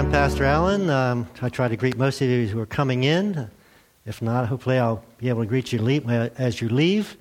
I'm 0.00 0.10
Pastor 0.10 0.44
Allen. 0.44 0.88
Um, 0.88 1.28
I 1.42 1.50
try 1.50 1.68
to 1.68 1.76
greet 1.76 1.98
most 1.98 2.22
of 2.22 2.28
you 2.30 2.46
who 2.46 2.58
are 2.58 2.64
coming 2.64 3.04
in. 3.04 3.50
If 4.06 4.22
not, 4.22 4.48
hopefully 4.48 4.78
I'll 4.78 5.04
be 5.18 5.28
able 5.28 5.42
to 5.42 5.46
greet 5.46 5.74
you 5.74 6.00
as 6.38 6.58
you 6.58 6.70
leave. 6.70 7.18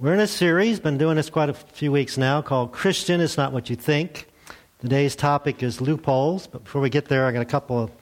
We're 0.00 0.14
in 0.14 0.18
a 0.18 0.26
series, 0.26 0.80
been 0.80 0.98
doing 0.98 1.14
this 1.14 1.30
quite 1.30 1.48
a 1.48 1.54
few 1.54 1.92
weeks 1.92 2.18
now, 2.18 2.42
called 2.42 2.72
Christian 2.72 3.20
is 3.20 3.36
Not 3.36 3.52
What 3.52 3.70
You 3.70 3.76
Think. 3.76 4.26
Today's 4.80 5.14
topic 5.14 5.62
is 5.62 5.80
loopholes, 5.80 6.48
but 6.48 6.64
before 6.64 6.82
we 6.82 6.90
get 6.90 7.04
there, 7.04 7.24
I 7.24 7.30
got 7.30 7.42
a 7.42 7.44
couple 7.44 7.84
of 7.84 7.92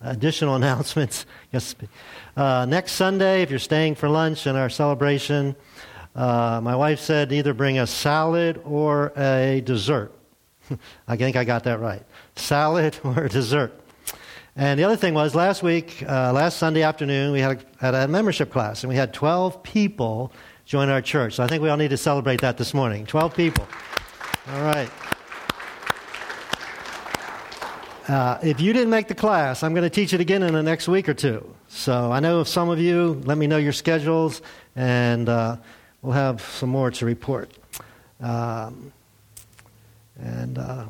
additional 0.00 0.54
announcements. 0.60 1.26
Yes, 1.52 1.74
uh, 2.34 2.64
next 2.64 2.92
Sunday, 2.92 3.42
if 3.42 3.50
you're 3.50 3.58
staying 3.58 3.96
for 3.96 4.08
lunch 4.08 4.46
in 4.46 4.56
our 4.56 4.70
celebration, 4.70 5.54
uh, 6.14 6.62
my 6.62 6.74
wife 6.74 6.98
said 6.98 7.30
either 7.30 7.52
bring 7.52 7.78
a 7.78 7.86
salad 7.86 8.58
or 8.64 9.12
a 9.18 9.60
dessert. 9.66 10.14
I 11.08 11.16
think 11.16 11.36
I 11.36 11.44
got 11.44 11.64
that 11.64 11.78
right. 11.78 12.02
Salad 12.36 12.98
or 13.04 13.28
dessert. 13.28 13.72
And 14.54 14.80
the 14.80 14.84
other 14.84 14.96
thing 14.96 15.12
was 15.12 15.34
last 15.34 15.62
week, 15.62 16.02
uh, 16.08 16.32
last 16.32 16.56
Sunday 16.56 16.82
afternoon, 16.82 17.32
we 17.32 17.40
had 17.40 17.62
a, 17.80 17.84
had 17.84 17.94
a 17.94 18.08
membership 18.08 18.50
class, 18.50 18.84
and 18.84 18.88
we 18.88 18.96
had 18.96 19.12
12 19.12 19.62
people 19.62 20.32
join 20.64 20.88
our 20.88 21.02
church. 21.02 21.34
So 21.34 21.44
I 21.44 21.46
think 21.46 21.62
we 21.62 21.68
all 21.68 21.76
need 21.76 21.90
to 21.90 21.96
celebrate 21.98 22.40
that 22.40 22.56
this 22.56 22.72
morning. 22.72 23.04
12 23.04 23.34
people. 23.34 23.68
All 24.50 24.62
right. 24.62 24.90
Uh, 28.08 28.38
if 28.42 28.60
you 28.60 28.72
didn't 28.72 28.90
make 28.90 29.08
the 29.08 29.14
class, 29.14 29.62
I'm 29.62 29.74
going 29.74 29.82
to 29.82 29.90
teach 29.90 30.12
it 30.12 30.20
again 30.20 30.42
in 30.42 30.54
the 30.54 30.62
next 30.62 30.86
week 30.86 31.08
or 31.08 31.14
two. 31.14 31.54
So 31.68 32.12
I 32.12 32.20
know 32.20 32.40
if 32.40 32.48
some 32.48 32.68
of 32.68 32.78
you, 32.78 33.20
let 33.24 33.36
me 33.36 33.46
know 33.46 33.56
your 33.56 33.72
schedules, 33.72 34.42
and 34.76 35.28
uh, 35.28 35.56
we'll 36.02 36.12
have 36.12 36.40
some 36.40 36.70
more 36.70 36.90
to 36.92 37.04
report. 37.04 37.50
Um, 38.20 38.92
and 40.18 40.56
uh, 40.56 40.86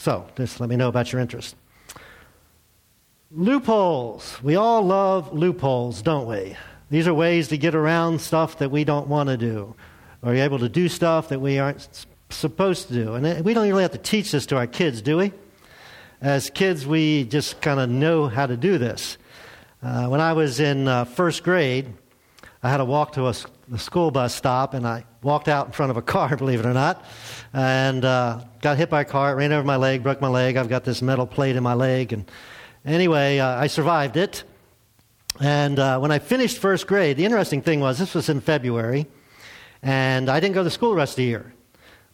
so, 0.00 0.26
just 0.34 0.60
let 0.60 0.70
me 0.70 0.76
know 0.76 0.88
about 0.88 1.12
your 1.12 1.20
interest. 1.20 1.54
Loopholes. 3.30 4.42
We 4.42 4.56
all 4.56 4.80
love 4.80 5.34
loopholes, 5.34 6.00
don't 6.00 6.26
we? 6.26 6.56
These 6.88 7.06
are 7.06 7.12
ways 7.12 7.48
to 7.48 7.58
get 7.58 7.74
around 7.74 8.22
stuff 8.22 8.56
that 8.60 8.70
we 8.70 8.84
don't 8.84 9.08
want 9.08 9.28
to 9.28 9.36
do, 9.36 9.74
or 10.22 10.32
you're 10.32 10.44
able 10.44 10.60
to 10.60 10.70
do 10.70 10.88
stuff 10.88 11.28
that 11.28 11.42
we 11.42 11.58
aren't 11.58 12.06
supposed 12.30 12.88
to 12.88 12.94
do. 12.94 13.12
And 13.12 13.44
we 13.44 13.52
don't 13.52 13.68
really 13.68 13.82
have 13.82 13.92
to 13.92 13.98
teach 13.98 14.32
this 14.32 14.46
to 14.46 14.56
our 14.56 14.66
kids, 14.66 15.02
do 15.02 15.18
we? 15.18 15.34
As 16.22 16.48
kids, 16.48 16.86
we 16.86 17.24
just 17.24 17.60
kind 17.60 17.78
of 17.78 17.90
know 17.90 18.26
how 18.26 18.46
to 18.46 18.56
do 18.56 18.78
this. 18.78 19.18
Uh, 19.82 20.06
when 20.06 20.22
I 20.22 20.32
was 20.32 20.60
in 20.60 20.88
uh, 20.88 21.04
first 21.04 21.42
grade, 21.42 21.92
I 22.62 22.68
had 22.68 22.76
to 22.76 22.84
walk 22.84 23.12
to 23.12 23.26
a, 23.26 23.34
a, 23.72 23.78
school 23.78 24.10
bus 24.10 24.34
stop, 24.34 24.74
and 24.74 24.86
I 24.86 25.04
walked 25.22 25.48
out 25.48 25.66
in 25.66 25.72
front 25.72 25.90
of 25.90 25.96
a 25.96 26.02
car, 26.02 26.36
believe 26.36 26.60
it 26.60 26.66
or 26.66 26.74
not, 26.74 27.02
and 27.54 28.04
uh, 28.04 28.40
got 28.60 28.76
hit 28.76 28.90
by 28.90 29.00
a 29.00 29.04
car. 29.04 29.32
It 29.32 29.36
ran 29.36 29.52
over 29.52 29.64
my 29.64 29.76
leg, 29.76 30.02
broke 30.02 30.20
my 30.20 30.28
leg. 30.28 30.56
I've 30.56 30.68
got 30.68 30.84
this 30.84 31.00
metal 31.00 31.26
plate 31.26 31.56
in 31.56 31.62
my 31.62 31.72
leg, 31.72 32.12
and 32.12 32.30
anyway, 32.84 33.38
uh, 33.38 33.58
I 33.58 33.66
survived 33.66 34.18
it. 34.18 34.44
And 35.40 35.78
uh, 35.78 36.00
when 36.00 36.10
I 36.10 36.18
finished 36.18 36.58
first 36.58 36.86
grade, 36.86 37.16
the 37.16 37.24
interesting 37.24 37.62
thing 37.62 37.80
was 37.80 37.98
this 37.98 38.14
was 38.14 38.28
in 38.28 38.42
February, 38.42 39.06
and 39.82 40.28
I 40.28 40.38
didn't 40.38 40.54
go 40.54 40.62
to 40.62 40.70
school 40.70 40.90
the 40.90 40.96
rest 40.96 41.12
of 41.12 41.16
the 41.16 41.24
year. 41.24 41.54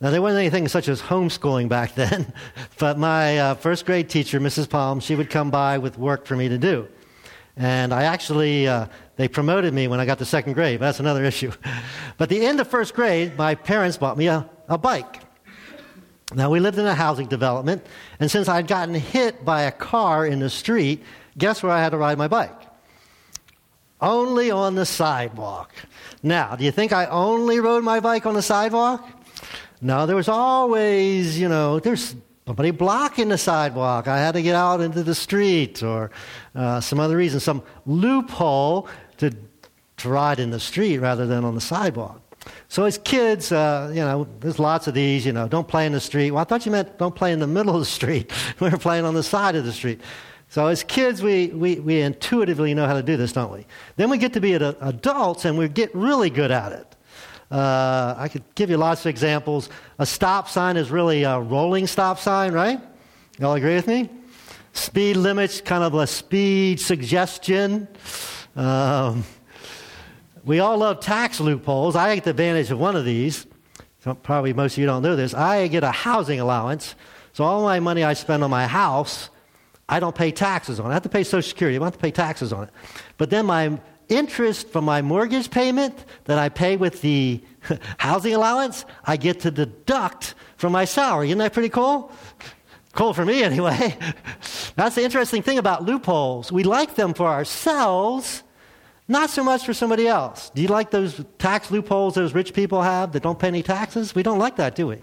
Now, 0.00 0.10
there 0.10 0.22
wasn't 0.22 0.40
anything 0.40 0.68
such 0.68 0.88
as 0.88 1.02
homeschooling 1.02 1.68
back 1.68 1.94
then, 1.96 2.32
but 2.78 2.98
my 2.98 3.38
uh, 3.38 3.54
first 3.56 3.84
grade 3.84 4.08
teacher, 4.08 4.38
Mrs. 4.38 4.68
Palm, 4.70 5.00
she 5.00 5.16
would 5.16 5.28
come 5.28 5.50
by 5.50 5.78
with 5.78 5.98
work 5.98 6.24
for 6.24 6.36
me 6.36 6.48
to 6.48 6.58
do. 6.58 6.86
And 7.56 7.92
I 7.94 8.04
actually, 8.04 8.68
uh, 8.68 8.86
they 9.16 9.28
promoted 9.28 9.72
me 9.72 9.88
when 9.88 10.00
I 10.00 10.06
got 10.06 10.18
to 10.18 10.24
second 10.24 10.52
grade. 10.52 10.80
That's 10.80 11.00
another 11.00 11.24
issue. 11.32 11.52
But 12.18 12.28
the 12.28 12.44
end 12.44 12.60
of 12.60 12.68
first 12.68 12.94
grade, 12.94 13.36
my 13.36 13.54
parents 13.54 13.96
bought 13.96 14.16
me 14.16 14.28
a, 14.28 14.48
a 14.68 14.78
bike. 14.78 15.22
Now, 16.34 16.50
we 16.50 16.58
lived 16.58 16.78
in 16.78 16.86
a 16.86 16.94
housing 16.94 17.28
development, 17.28 17.86
and 18.18 18.28
since 18.28 18.48
I'd 18.48 18.66
gotten 18.66 18.94
hit 18.94 19.44
by 19.44 19.62
a 19.62 19.70
car 19.70 20.26
in 20.26 20.40
the 20.40 20.50
street, 20.50 21.04
guess 21.38 21.62
where 21.62 21.70
I 21.70 21.80
had 21.80 21.90
to 21.90 21.96
ride 21.96 22.18
my 22.18 22.26
bike? 22.26 22.62
Only 24.00 24.50
on 24.50 24.74
the 24.74 24.84
sidewalk. 24.84 25.72
Now, 26.22 26.56
do 26.56 26.64
you 26.64 26.72
think 26.72 26.92
I 26.92 27.06
only 27.06 27.60
rode 27.60 27.84
my 27.84 28.00
bike 28.00 28.26
on 28.26 28.34
the 28.34 28.42
sidewalk? 28.42 29.08
No, 29.80 30.06
there 30.06 30.16
was 30.16 30.28
always, 30.28 31.38
you 31.38 31.48
know, 31.48 31.78
there's 31.78 32.16
somebody 32.46 32.72
blocking 32.72 33.28
the 33.28 33.38
sidewalk. 33.38 34.08
I 34.08 34.18
had 34.18 34.32
to 34.32 34.42
get 34.42 34.56
out 34.56 34.80
into 34.80 35.02
the 35.02 35.14
street 35.14 35.82
or 35.82 36.10
uh, 36.54 36.80
some 36.80 36.98
other 36.98 37.16
reason, 37.16 37.38
some 37.40 37.62
loophole 37.86 38.88
to, 39.18 39.30
to 39.98 40.08
ride 40.08 40.38
in 40.38 40.50
the 40.50 40.60
street 40.60 40.98
rather 40.98 41.26
than 41.26 41.44
on 41.44 41.54
the 41.54 41.60
sidewalk. 41.60 42.20
So 42.68 42.84
as 42.84 42.98
kids, 42.98 43.50
uh, 43.52 43.90
you 43.92 44.00
know, 44.00 44.26
there's 44.40 44.58
lots 44.58 44.86
of 44.86 44.94
these, 44.94 45.26
you 45.26 45.32
know, 45.32 45.48
don't 45.48 45.66
play 45.66 45.86
in 45.86 45.92
the 45.92 46.00
street. 46.00 46.30
Well, 46.30 46.40
I 46.40 46.44
thought 46.44 46.64
you 46.64 46.72
meant 46.72 46.98
don't 46.98 47.14
play 47.14 47.32
in 47.32 47.40
the 47.40 47.46
middle 47.58 47.74
of 47.74 47.80
the 47.80 47.86
street. 47.86 48.32
we 48.60 48.68
were 48.70 48.78
playing 48.78 49.04
on 49.04 49.14
the 49.14 49.22
side 49.22 49.56
of 49.56 49.64
the 49.64 49.72
street. 49.72 50.00
So 50.48 50.68
as 50.68 50.84
kids, 50.84 51.22
we, 51.22 51.48
we, 51.48 51.80
we 51.80 52.00
intuitively 52.00 52.72
know 52.72 52.86
how 52.86 52.94
to 52.94 53.02
do 53.02 53.16
this, 53.16 53.32
don't 53.32 53.52
we? 53.52 53.66
Then 53.96 54.10
we 54.10 54.18
get 54.18 54.32
to 54.34 54.40
be 54.40 54.54
adults 54.54 55.44
and 55.44 55.58
we 55.58 55.68
get 55.68 55.92
really 55.94 56.30
good 56.30 56.52
at 56.52 56.72
it. 56.72 56.96
Uh, 57.50 58.14
I 58.16 58.28
could 58.28 58.42
give 58.54 58.70
you 58.70 58.76
lots 58.76 59.02
of 59.02 59.06
examples. 59.06 59.68
A 59.98 60.06
stop 60.06 60.48
sign 60.48 60.76
is 60.76 60.90
really 60.90 61.24
a 61.24 61.40
rolling 61.40 61.86
stop 61.86 62.18
sign, 62.18 62.52
right? 62.52 62.80
Y'all 63.38 63.54
agree 63.54 63.74
with 63.74 63.86
me? 63.86 64.08
Speed 64.72 65.16
limits, 65.16 65.60
kind 65.60 65.82
of 65.82 65.94
a 65.94 66.06
speed 66.06 66.80
suggestion. 66.80 67.88
Um, 68.56 69.24
we 70.44 70.60
all 70.60 70.78
love 70.78 71.00
tax 71.00 71.40
loopholes. 71.40 71.94
I 71.94 72.18
the 72.20 72.30
advantage 72.30 72.70
of 72.70 72.78
one 72.78 72.96
of 72.96 73.04
these. 73.04 73.46
Probably 74.22 74.52
most 74.52 74.74
of 74.74 74.78
you 74.78 74.86
don't 74.86 75.02
know 75.02 75.16
this. 75.16 75.34
I 75.34 75.66
get 75.66 75.84
a 75.84 75.90
housing 75.90 76.40
allowance. 76.40 76.94
So 77.32 77.44
all 77.44 77.62
my 77.64 77.80
money 77.80 78.04
I 78.04 78.14
spend 78.14 78.44
on 78.44 78.50
my 78.50 78.66
house, 78.66 79.30
I 79.88 80.00
don't 80.00 80.14
pay 80.14 80.30
taxes 80.30 80.80
on. 80.80 80.90
I 80.90 80.94
have 80.94 81.02
to 81.02 81.08
pay 81.08 81.24
Social 81.24 81.48
Security. 81.48 81.76
I 81.76 81.78
don't 81.80 81.86
have 81.86 81.94
to 81.94 81.98
pay 81.98 82.12
taxes 82.12 82.52
on 82.52 82.64
it. 82.64 82.70
But 83.18 83.30
then 83.30 83.46
my 83.46 83.78
interest 84.08 84.68
from 84.68 84.84
my 84.84 85.02
mortgage 85.02 85.50
payment 85.50 86.04
that 86.24 86.38
I 86.38 86.48
pay 86.48 86.76
with 86.76 87.02
the 87.02 87.42
housing 87.98 88.34
allowance, 88.34 88.84
I 89.04 89.16
get 89.16 89.40
to 89.40 89.50
deduct 89.50 90.34
from 90.56 90.72
my 90.72 90.84
salary. 90.84 91.28
Isn't 91.28 91.38
that 91.38 91.52
pretty 91.52 91.68
cool? 91.68 92.12
Cool 92.96 93.12
for 93.12 93.26
me, 93.26 93.42
anyway. 93.42 93.94
That's 94.74 94.94
the 94.94 95.04
interesting 95.04 95.42
thing 95.42 95.58
about 95.58 95.84
loopholes. 95.84 96.50
We 96.50 96.64
like 96.64 96.94
them 96.94 97.12
for 97.12 97.28
ourselves, 97.28 98.42
not 99.06 99.28
so 99.28 99.44
much 99.44 99.66
for 99.66 99.74
somebody 99.74 100.08
else. 100.08 100.50
Do 100.54 100.62
you 100.62 100.68
like 100.68 100.90
those 100.90 101.22
tax 101.38 101.70
loopholes 101.70 102.14
those 102.14 102.32
rich 102.32 102.54
people 102.54 102.80
have 102.80 103.12
that 103.12 103.22
don't 103.22 103.38
pay 103.38 103.48
any 103.48 103.62
taxes? 103.62 104.14
We 104.14 104.22
don't 104.22 104.38
like 104.38 104.56
that, 104.56 104.74
do 104.74 104.86
we? 104.86 105.02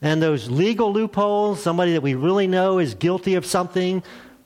And 0.00 0.22
those 0.22 0.48
legal 0.48 0.92
loopholes, 0.92 1.60
somebody 1.60 1.94
that 1.94 2.00
we 2.00 2.14
really 2.14 2.46
know 2.46 2.78
is 2.78 2.94
guilty 2.94 3.34
of 3.34 3.44
something, 3.44 4.04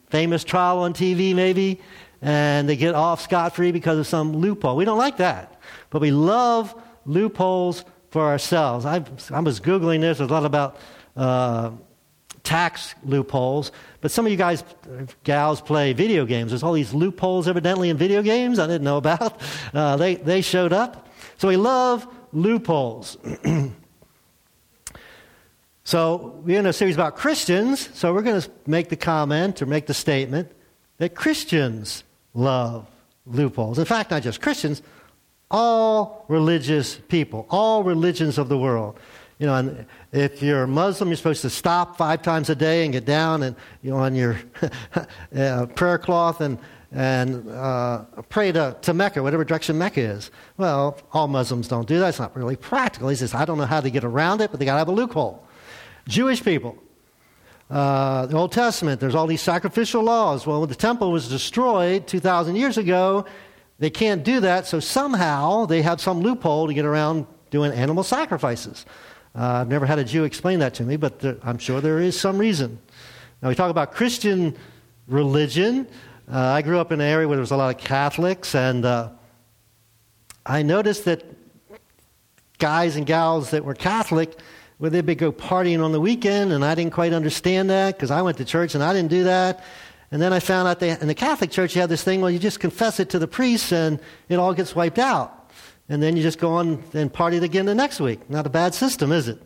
famous 0.09 0.43
trial 0.43 0.79
on 0.79 0.95
TV 0.95 1.35
maybe, 1.35 1.83
and 2.23 2.67
they 2.67 2.77
get 2.77 2.95
off 2.95 3.21
scot 3.21 3.55
free 3.55 3.73
because 3.73 3.99
of 3.99 4.07
some 4.07 4.39
loophole. 4.39 4.77
We 4.77 4.87
don't 4.87 4.99
like 4.99 5.19
that. 5.19 5.61
But 5.91 6.01
we 6.01 6.13
love 6.13 6.75
loopholes 7.05 7.85
for 8.11 8.23
ourselves. 8.23 8.87
I, 8.87 9.05
I 9.31 9.41
was 9.41 9.61
Googling 9.61 10.01
this, 10.01 10.17
there's 10.17 10.31
a 10.31 10.33
lot 10.33 10.47
about 10.47 10.79
uh, 11.15 11.73
tax 12.51 12.97
loopholes. 13.05 13.71
But 14.01 14.11
some 14.11 14.27
of 14.27 14.33
you 14.33 14.37
guys, 14.37 14.65
gals, 15.23 15.61
play 15.61 15.93
video 15.93 16.27
games. 16.27 16.51
There's 16.51 16.65
all 16.65 16.73
these 16.73 16.93
loopholes 16.93 17.47
evidently 17.47 17.91
in 17.91 17.97
video 17.97 18.23
games 18.23 18.59
I 18.59 18.67
didn't 18.67 18.83
know 18.83 18.97
about. 18.97 19.41
Uh, 19.73 19.97
they, 19.97 20.17
they 20.17 20.41
showed 20.41 20.73
up. 20.73 21.07
So 21.39 21.47
we 21.47 21.57
love 21.57 22.07
loopholes. 22.33 23.17
so 25.85 26.41
we're 26.45 26.59
in 26.59 26.67
a 26.67 26.73
series 26.73 26.97
about 26.97 27.17
Christians. 27.17 27.89
So 27.97 28.13
we're 28.13 28.23
going 28.23 28.41
to 28.41 28.51
make 28.67 28.89
the 28.89 28.97
comment 28.97 29.63
or 29.63 29.67
make 29.67 29.87
the 29.87 29.95
statement 29.95 30.51
that 30.97 31.15
Christians 31.15 32.03
love 32.35 32.89
loopholes. 33.27 33.79
In 33.79 33.85
fact, 33.85 34.11
not 34.11 34.23
just 34.23 34.41
Christians, 34.41 34.83
all 35.53 36.25
religious 36.27 36.97
people, 36.97 37.47
all 37.49 37.85
religions 37.85 38.39
of 38.39 38.49
the 38.49 38.59
world. 38.59 38.99
You 39.41 39.47
know, 39.47 39.55
and 39.55 39.87
if 40.13 40.43
you're 40.43 40.65
a 40.65 40.69
Muslim, 40.69 41.09
you're 41.09 41.17
supposed 41.17 41.41
to 41.43 41.51
stop 41.51 41.97
five 41.97 42.21
times 42.21 42.51
a 42.51 42.55
day 42.55 42.85
and 42.85 42.93
get 42.93 43.07
down 43.07 43.43
and 43.43 43.57
you 43.81 43.91
know 43.91 43.97
on 43.97 44.15
your 44.15 44.39
uh, 45.35 45.65
prayer 45.75 45.97
cloth 45.97 46.43
and 46.43 46.59
and 46.93 47.49
uh, 47.49 48.05
pray 48.29 48.53
to, 48.53 48.77
to 48.83 48.93
Mecca, 48.93 49.23
whatever 49.23 49.45
direction 49.45 49.79
Mecca 49.79 50.01
is. 50.01 50.31
Well, 50.59 50.99
all 51.13 51.27
Muslims 51.27 51.69
don't 51.69 51.89
do 51.89 52.01
that. 52.01 52.11
It's 52.11 52.19
not 52.19 52.37
really 52.37 52.57
practical. 52.57 53.09
He 53.09 53.17
says, 53.17 53.33
I 53.33 53.47
don't 53.47 53.59
know 53.59 53.65
how 53.65 53.81
to 53.81 53.91
get 53.91 54.05
around 54.05 54.41
it, 54.43 54.51
but 54.51 54.59
they 54.59 54.67
got 54.67 54.75
to 54.75 54.79
have 54.79 54.89
a 54.89 54.93
loophole. 54.93 55.47
Jewish 56.09 56.43
people, 56.43 56.77
uh, 57.71 58.27
the 58.27 58.37
Old 58.37 58.51
Testament, 58.51 59.01
there's 59.01 59.15
all 59.15 59.29
these 59.29 59.41
sacrificial 59.41 60.03
laws. 60.03 60.47
Well, 60.47 60.61
when 60.61 60.69
the 60.69 60.75
temple 60.75 61.13
was 61.13 61.29
destroyed 61.29 62.09
2,000 62.09 62.57
years 62.57 62.77
ago, 62.77 63.25
they 63.79 63.91
can't 63.91 64.25
do 64.25 64.41
that, 64.41 64.67
so 64.67 64.81
somehow 64.81 65.67
they 65.67 65.83
have 65.83 66.01
some 66.01 66.21
loophole 66.21 66.67
to 66.67 66.75
get 66.75 66.85
around 66.85 67.25
doing 67.51 67.73
animal 67.73 68.03
sacrifices. 68.03 68.85
Uh, 69.35 69.61
I've 69.61 69.69
never 69.69 69.87
had 69.87 69.99
a 69.99 70.05
Jew 70.05 70.25
explain 70.25 70.59
that 70.59 70.75
to 70.75 70.83
me, 70.83 70.97
but 70.97 71.21
there, 71.21 71.37
I'm 71.43 71.59
sure 71.59 71.81
there 71.81 72.01
is 72.01 72.19
some 72.19 72.39
reason. 72.39 72.79
Now, 73.43 73.49
we 73.49 73.55
talk 73.55 73.71
about 73.71 73.93
Christian 73.93 74.57
religion. 75.07 75.87
Uh, 76.31 76.39
I 76.39 76.63
grew 76.63 76.79
up 76.79 76.93
in 76.93 77.01
an 77.01 77.07
area 77.07 77.29
where 77.29 77.37
there 77.37 77.43
was 77.43 77.51
a 77.51 77.57
lot 77.57 77.75
of 77.75 77.81
Catholics, 77.81 78.55
and 78.55 78.85
uh, 78.85 79.11
I 80.45 80.63
noticed 80.63 81.05
that 81.05 81.25
guys 82.59 82.97
and 82.97 83.07
gals 83.07 83.51
that 83.51 83.65
were 83.65 83.75
Catholic 83.75 84.37
where 84.79 84.91
they'd 84.91 85.05
be 85.05 85.15
go 85.15 85.31
partying 85.31 85.85
on 85.85 85.93
the 85.93 86.01
weekend, 86.01 86.53
and 86.53 86.65
I 86.65 86.75
didn't 86.75 86.93
quite 86.93 87.13
understand 87.13 87.69
that 87.71 87.97
because 87.97 88.11
I 88.11 88.23
went 88.23 88.39
to 88.39 88.45
church 88.45 88.75
and 88.75 88.83
I 88.83 88.95
didn't 88.95 89.11
do 89.11 89.25
that. 89.25 89.63
And 90.11 90.21
then 90.21 90.33
I 90.33 90.41
found 90.41 90.67
out 90.67 90.81
they, 90.81 90.91
in 90.91 91.07
the 91.07 91.15
Catholic 91.15 91.51
Church, 91.51 91.75
you 91.75 91.83
have 91.83 91.91
this 91.91 92.03
thing, 92.03 92.21
well, 92.21 92.31
you 92.31 92.39
just 92.39 92.59
confess 92.61 92.99
it 92.99 93.11
to 93.11 93.19
the 93.19 93.29
priest 93.29 93.73
and 93.73 94.01
it 94.29 94.37
all 94.37 94.55
gets 94.55 94.75
wiped 94.75 94.99
out. 94.99 95.40
And 95.91 96.01
then 96.01 96.17
you 96.17 96.23
just 96.23 96.39
go 96.39 96.53
on 96.53 96.83
and 96.95 97.13
party 97.13 97.39
again 97.39 97.67
the 97.67 97.75
next 97.75 97.99
week. 97.99 98.31
Not 98.31 98.47
a 98.47 98.49
bad 98.49 98.75
system, 98.75 99.11
is 99.11 99.27
it? 99.27 99.43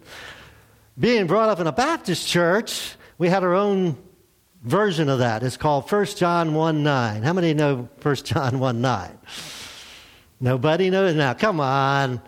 Being 0.99 1.27
brought 1.27 1.49
up 1.49 1.59
in 1.59 1.67
a 1.67 1.73
Baptist 1.73 2.29
church, 2.29 2.97
we 3.17 3.31
had 3.31 3.43
our 3.43 3.55
own 3.55 3.97
version 4.63 5.09
of 5.09 5.21
that. 5.21 5.43
It's 5.43 5.57
called 5.57 5.91
1 5.91 6.05
John 6.05 6.53
1 6.53 6.83
9. 6.83 7.23
How 7.23 7.33
many 7.33 7.55
know 7.55 7.89
1 8.03 8.15
John 8.25 8.59
1 8.59 8.81
9? 8.81 9.19
Nobody 10.39 10.91
knows? 10.91 11.15
Now, 11.15 11.33
come 11.33 11.61
on. 11.61 12.21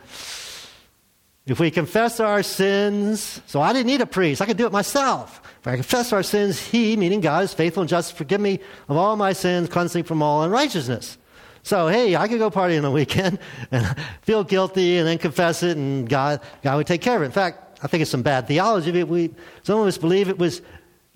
If 1.46 1.60
we 1.60 1.70
confess 1.70 2.18
our 2.18 2.42
sins, 2.42 3.42
so 3.46 3.60
I 3.60 3.74
didn't 3.74 3.86
need 3.86 4.00
a 4.00 4.06
priest, 4.06 4.40
I 4.40 4.46
could 4.46 4.56
do 4.56 4.66
it 4.66 4.72
myself. 4.72 5.42
If 5.60 5.68
I 5.68 5.74
confess 5.74 6.14
our 6.14 6.22
sins, 6.22 6.58
He, 6.58 6.96
meaning 6.96 7.20
God, 7.20 7.44
is 7.44 7.52
faithful 7.52 7.82
and 7.82 7.90
just, 7.90 8.14
forgive 8.14 8.40
me 8.40 8.60
of 8.88 8.96
all 8.96 9.14
my 9.16 9.34
sins, 9.34 9.68
cleansing 9.68 10.04
from 10.04 10.22
all 10.22 10.42
unrighteousness. 10.42 11.18
So, 11.66 11.88
hey, 11.88 12.14
I 12.14 12.28
could 12.28 12.38
go 12.38 12.48
party 12.48 12.76
on 12.76 12.84
the 12.84 12.92
weekend 12.92 13.40
and 13.72 13.84
feel 14.22 14.44
guilty 14.44 14.98
and 14.98 15.08
then 15.08 15.18
confess 15.18 15.64
it, 15.64 15.76
and 15.76 16.08
God, 16.08 16.40
God 16.62 16.76
would 16.76 16.86
take 16.86 17.00
care 17.00 17.16
of 17.16 17.22
it. 17.22 17.24
In 17.24 17.32
fact, 17.32 17.80
I 17.82 17.88
think 17.88 18.02
it's 18.02 18.10
some 18.12 18.22
bad 18.22 18.46
theology. 18.46 19.02
We, 19.02 19.34
some 19.64 19.80
of 19.80 19.86
us 19.88 19.98
believe 19.98 20.28
it 20.28 20.38
was 20.38 20.62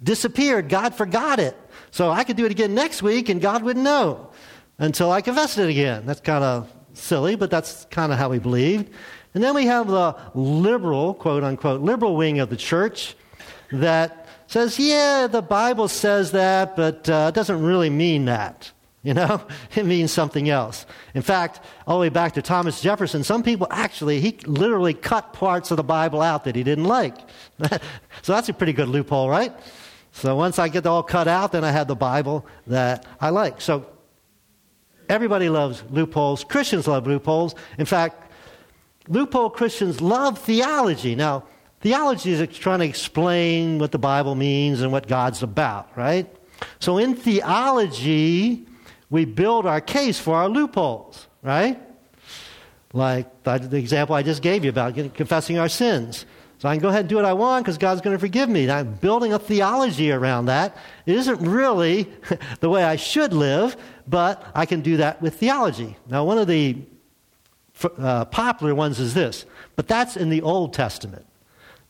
disappeared. 0.02 0.68
God 0.68 0.92
forgot 0.92 1.38
it. 1.38 1.56
So 1.92 2.10
I 2.10 2.24
could 2.24 2.36
do 2.36 2.46
it 2.46 2.50
again 2.50 2.74
next 2.74 3.00
week, 3.00 3.28
and 3.28 3.40
God 3.40 3.62
wouldn't 3.62 3.84
know 3.84 4.32
until 4.80 5.12
I 5.12 5.20
confessed 5.20 5.56
it 5.58 5.70
again. 5.70 6.04
That's 6.04 6.20
kind 6.20 6.42
of 6.42 6.68
silly, 6.94 7.36
but 7.36 7.48
that's 7.48 7.84
kind 7.84 8.10
of 8.10 8.18
how 8.18 8.30
we 8.30 8.40
believed. 8.40 8.92
And 9.34 9.44
then 9.44 9.54
we 9.54 9.66
have 9.66 9.86
the 9.86 10.16
liberal, 10.34 11.14
quote 11.14 11.44
unquote, 11.44 11.80
liberal 11.80 12.16
wing 12.16 12.40
of 12.40 12.50
the 12.50 12.56
church 12.56 13.14
that 13.70 14.26
says, 14.48 14.80
yeah, 14.80 15.28
the 15.28 15.42
Bible 15.42 15.86
says 15.86 16.32
that, 16.32 16.74
but 16.74 17.08
uh, 17.08 17.26
it 17.28 17.36
doesn't 17.36 17.62
really 17.62 17.88
mean 17.88 18.24
that. 18.24 18.72
You 19.02 19.14
know, 19.14 19.42
it 19.74 19.86
means 19.86 20.12
something 20.12 20.48
else. 20.48 20.86
In 21.14 21.22
fact, 21.22 21.60
all 21.86 21.98
the 21.98 22.02
way 22.02 22.08
back 22.08 22.34
to 22.34 22.42
Thomas 22.42 22.80
Jefferson, 22.80 23.24
some 23.24 23.42
people 23.42 23.66
actually, 23.70 24.20
he 24.20 24.38
literally 24.44 24.94
cut 24.94 25.32
parts 25.32 25.70
of 25.70 25.76
the 25.76 25.84
Bible 25.84 26.20
out 26.20 26.44
that 26.44 26.56
he 26.56 26.62
didn't 26.62 26.84
like. 26.84 27.16
so 28.22 28.32
that's 28.32 28.48
a 28.48 28.52
pretty 28.52 28.72
good 28.72 28.88
loophole, 28.88 29.28
right? 29.28 29.52
So 30.12 30.36
once 30.36 30.58
I 30.58 30.68
get 30.68 30.86
all 30.86 31.02
cut 31.02 31.28
out, 31.28 31.52
then 31.52 31.64
I 31.64 31.70
have 31.70 31.86
the 31.86 31.96
Bible 31.96 32.46
that 32.66 33.06
I 33.20 33.30
like. 33.30 33.60
So 33.60 33.86
everybody 35.08 35.48
loves 35.48 35.82
loopholes. 35.90 36.44
Christians 36.44 36.86
love 36.86 37.06
loopholes. 37.06 37.54
In 37.78 37.86
fact, 37.86 38.30
loophole 39.08 39.50
Christians 39.50 40.00
love 40.00 40.38
theology. 40.38 41.14
Now, 41.14 41.44
theology 41.80 42.32
is 42.32 42.58
trying 42.58 42.80
to 42.80 42.84
explain 42.86 43.78
what 43.78 43.92
the 43.92 43.98
Bible 43.98 44.34
means 44.34 44.82
and 44.82 44.92
what 44.92 45.06
God's 45.06 45.42
about, 45.42 45.96
right? 45.96 46.26
So 46.80 46.98
in 46.98 47.14
theology, 47.14 48.66
we 49.10 49.24
build 49.24 49.66
our 49.66 49.80
case 49.80 50.18
for 50.18 50.36
our 50.36 50.48
loopholes, 50.48 51.26
right? 51.42 51.80
Like 52.92 53.42
the 53.42 53.76
example 53.76 54.14
I 54.14 54.22
just 54.22 54.42
gave 54.42 54.64
you 54.64 54.70
about 54.70 54.94
confessing 55.14 55.58
our 55.58 55.68
sins. 55.68 56.24
So 56.58 56.68
I 56.68 56.74
can 56.74 56.82
go 56.82 56.88
ahead 56.88 57.00
and 57.00 57.08
do 57.08 57.16
what 57.16 57.24
I 57.24 57.32
want 57.32 57.64
because 57.64 57.78
God's 57.78 58.02
going 58.02 58.14
to 58.14 58.20
forgive 58.20 58.48
me. 58.48 58.64
And 58.64 58.72
I'm 58.72 58.94
building 58.94 59.32
a 59.32 59.38
theology 59.38 60.12
around 60.12 60.46
that. 60.46 60.76
It 61.06 61.16
isn't 61.16 61.40
really 61.40 62.10
the 62.60 62.68
way 62.68 62.84
I 62.84 62.96
should 62.96 63.32
live, 63.32 63.76
but 64.06 64.44
I 64.54 64.66
can 64.66 64.82
do 64.82 64.98
that 64.98 65.22
with 65.22 65.36
theology. 65.36 65.96
Now, 66.08 66.24
one 66.24 66.38
of 66.38 66.48
the 66.48 66.76
uh, 67.96 68.26
popular 68.26 68.74
ones 68.74 69.00
is 69.00 69.14
this, 69.14 69.46
but 69.74 69.88
that's 69.88 70.16
in 70.16 70.28
the 70.28 70.42
Old 70.42 70.74
Testament. 70.74 71.24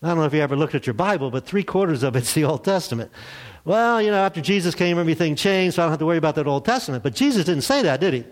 I 0.03 0.09
don't 0.09 0.19
know 0.19 0.25
if 0.25 0.33
you 0.33 0.41
ever 0.41 0.57
looked 0.57 0.75
at 0.75 0.87
your 0.87 0.95
Bible, 0.95 1.31
but 1.31 1.45
three 1.45 1.63
quarters 1.63 2.03
of 2.03 2.17
it's 2.17 2.33
the 2.33 2.45
Old 2.45 2.65
Testament. 2.65 3.11
Well, 3.65 4.01
you 4.01 4.11
know, 4.11 4.17
after 4.17 4.41
Jesus 4.41 4.75
came, 4.75 4.99
everything 4.99 5.37
changed, 5.37 5.77
so 5.77 5.83
I 5.83 5.85
don't 5.85 5.93
have 5.93 5.99
to 5.99 6.07
worry 6.07 6.17
about 6.17 6.37
that 6.37 6.47
Old 6.47 6.65
Testament. 6.65 7.03
But 7.03 7.15
Jesus 7.15 7.45
didn't 7.45 7.65
say 7.65 7.83
that, 7.83 8.01
did 8.01 8.15
he? 8.15 8.25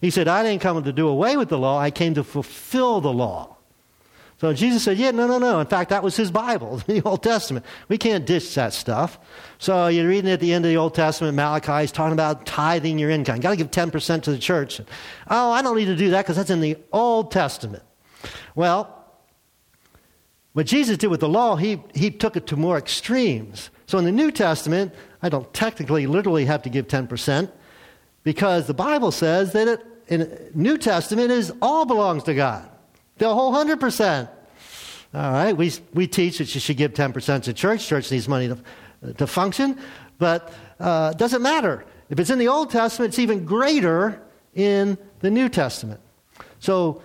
He 0.00 0.10
said, 0.10 0.28
I 0.28 0.42
didn't 0.42 0.62
come 0.62 0.82
to 0.82 0.92
do 0.92 1.08
away 1.08 1.36
with 1.36 1.48
the 1.48 1.58
law, 1.58 1.78
I 1.78 1.90
came 1.90 2.14
to 2.14 2.24
fulfill 2.24 3.00
the 3.00 3.12
law. 3.12 3.56
So 4.42 4.52
Jesus 4.52 4.82
said, 4.82 4.98
Yeah, 4.98 5.12
no, 5.12 5.28
no, 5.28 5.38
no. 5.38 5.60
In 5.60 5.68
fact, 5.68 5.90
that 5.90 6.02
was 6.02 6.16
his 6.16 6.32
Bible, 6.32 6.76
the 6.88 7.00
Old 7.02 7.22
Testament. 7.22 7.64
We 7.88 7.96
can't 7.96 8.26
ditch 8.26 8.56
that 8.56 8.72
stuff. 8.72 9.20
So 9.58 9.86
you're 9.86 10.08
reading 10.08 10.30
at 10.32 10.40
the 10.40 10.52
end 10.52 10.64
of 10.64 10.68
the 10.68 10.76
Old 10.76 10.96
Testament, 10.96 11.36
Malachi 11.36 11.84
is 11.84 11.92
talking 11.92 12.12
about 12.12 12.44
tithing 12.44 12.98
your 12.98 13.10
income. 13.10 13.36
You've 13.36 13.44
got 13.44 13.50
to 13.50 13.56
give 13.56 13.70
10% 13.70 14.22
to 14.22 14.32
the 14.32 14.38
church. 14.38 14.80
Oh, 15.30 15.52
I 15.52 15.62
don't 15.62 15.76
need 15.76 15.84
to 15.84 15.94
do 15.94 16.10
that 16.10 16.22
because 16.22 16.34
that's 16.34 16.50
in 16.50 16.60
the 16.60 16.76
Old 16.92 17.30
Testament. 17.30 17.84
Well, 18.56 19.01
what 20.52 20.66
Jesus 20.66 20.98
did 20.98 21.08
with 21.08 21.20
the 21.20 21.28
law, 21.28 21.56
he, 21.56 21.82
he 21.94 22.10
took 22.10 22.36
it 22.36 22.46
to 22.48 22.56
more 22.56 22.76
extremes. 22.76 23.70
So 23.86 23.98
in 23.98 24.04
the 24.04 24.12
New 24.12 24.30
Testament, 24.30 24.94
I 25.22 25.28
don't 25.28 25.52
technically, 25.54 26.06
literally 26.06 26.44
have 26.44 26.62
to 26.62 26.70
give 26.70 26.88
10% 26.88 27.50
because 28.22 28.66
the 28.66 28.74
Bible 28.74 29.12
says 29.12 29.52
that 29.52 29.68
it, 29.68 29.86
in 30.08 30.50
New 30.54 30.76
Testament 30.76 31.30
is 31.30 31.52
all 31.62 31.86
belongs 31.86 32.24
to 32.24 32.34
God. 32.34 32.68
The 33.18 33.32
whole 33.32 33.52
100%. 33.52 34.28
All 35.14 35.32
right, 35.32 35.56
we, 35.56 35.72
we 35.92 36.06
teach 36.06 36.38
that 36.38 36.54
you 36.54 36.60
should 36.60 36.76
give 36.76 36.92
10% 36.92 37.42
to 37.44 37.52
church. 37.52 37.86
Church 37.86 38.10
needs 38.10 38.28
money 38.28 38.48
to, 38.48 39.12
to 39.14 39.26
function, 39.26 39.78
but 40.18 40.52
uh, 40.80 41.10
it 41.14 41.18
doesn't 41.18 41.42
matter. 41.42 41.84
If 42.08 42.18
it's 42.18 42.30
in 42.30 42.38
the 42.38 42.48
Old 42.48 42.70
Testament, 42.70 43.10
it's 43.10 43.18
even 43.18 43.44
greater 43.44 44.22
in 44.54 44.98
the 45.20 45.30
New 45.30 45.48
Testament. 45.48 46.00
So 46.60 47.02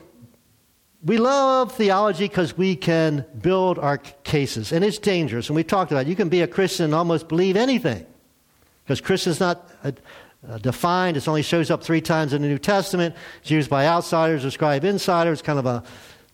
we 1.07 1.17
love 1.17 1.71
theology 1.71 2.27
because 2.27 2.57
we 2.57 2.75
can 2.75 3.25
build 3.41 3.79
our 3.79 3.97
cases, 3.97 4.73
and 4.73 4.83
it's 4.83 4.97
dangerous. 4.97 5.47
And 5.47 5.55
we 5.55 5.63
talked 5.63 5.91
about 5.91 6.05
it. 6.05 6.09
you 6.09 6.17
can 6.17 6.27
be 6.27 6.41
a 6.41 6.47
Christian 6.47 6.83
and 6.85 6.93
almost 6.93 7.29
believe 7.29 7.55
anything 7.55 8.05
because 8.83 8.99
Christian's 8.99 9.39
not 9.39 9.69
uh, 9.85 9.93
uh, 10.47 10.57
defined. 10.57 11.15
It 11.15 11.25
only 11.25 11.43
shows 11.43 11.71
up 11.71 11.81
three 11.81 12.01
times 12.01 12.33
in 12.33 12.41
the 12.41 12.49
New 12.49 12.57
Testament. 12.57 13.15
It's 13.41 13.49
used 13.49 13.69
by 13.69 13.87
outsiders, 13.87 14.41
describe 14.41 14.83
insiders, 14.83 15.41
kind 15.41 15.57
of 15.57 15.65
a 15.65 15.81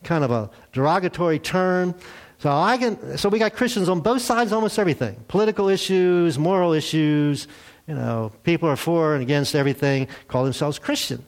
kind 0.04 0.24
of 0.24 0.32
a 0.32 0.50
derogatory 0.72 1.38
term. 1.38 1.94
So 2.40 2.50
I 2.50 2.78
can. 2.78 3.18
So 3.20 3.30
we 3.30 3.38
got 3.38 3.54
Christians 3.54 3.88
on 3.90 4.02
both 4.02 4.24
sides, 4.24 4.52
almost 4.52 4.80
everything: 4.80 5.24
political 5.28 5.70
issues, 5.70 6.40
moral 6.40 6.74
issues. 6.74 7.48
You 7.88 7.94
know, 7.94 8.32
people 8.44 8.70
are 8.70 8.76
for 8.76 9.14
and 9.14 9.22
against 9.22 9.54
everything. 9.54 10.08
Call 10.28 10.46
themselves 10.46 10.80
Christian. 10.80 11.24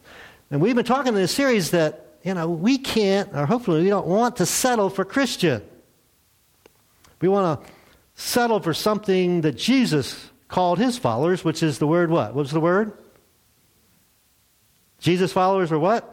And 0.50 0.62
we've 0.62 0.76
been 0.76 0.86
talking 0.86 1.10
in 1.10 1.16
this 1.16 1.34
series 1.34 1.72
that 1.72 2.05
you 2.26 2.34
know 2.34 2.50
we 2.50 2.80
can't, 2.80 3.30
or 3.34 3.46
hopefully 3.46 3.84
we 3.84 3.90
don't 3.90 4.08
want 4.08 4.38
to 4.38 4.46
settle 4.46 4.90
for 4.90 5.06
Christian. 5.06 5.62
We 7.22 7.30
want 7.30 7.64
to 7.64 7.72
settle 8.16 8.60
for 8.60 8.74
something 8.74 9.42
that 9.42 9.54
Jesus 9.54 10.32
called 10.48 10.80
his 10.80 10.98
followers, 10.98 11.46
which 11.46 11.62
is 11.62 11.78
the 11.78 11.88
word 11.88 12.10
what? 12.10 12.34
What 12.34 12.42
was 12.42 12.52
the 12.52 12.60
word? 12.60 12.94
Jesus' 15.00 15.32
followers 15.32 15.70
were 15.70 15.80
what? 15.80 16.12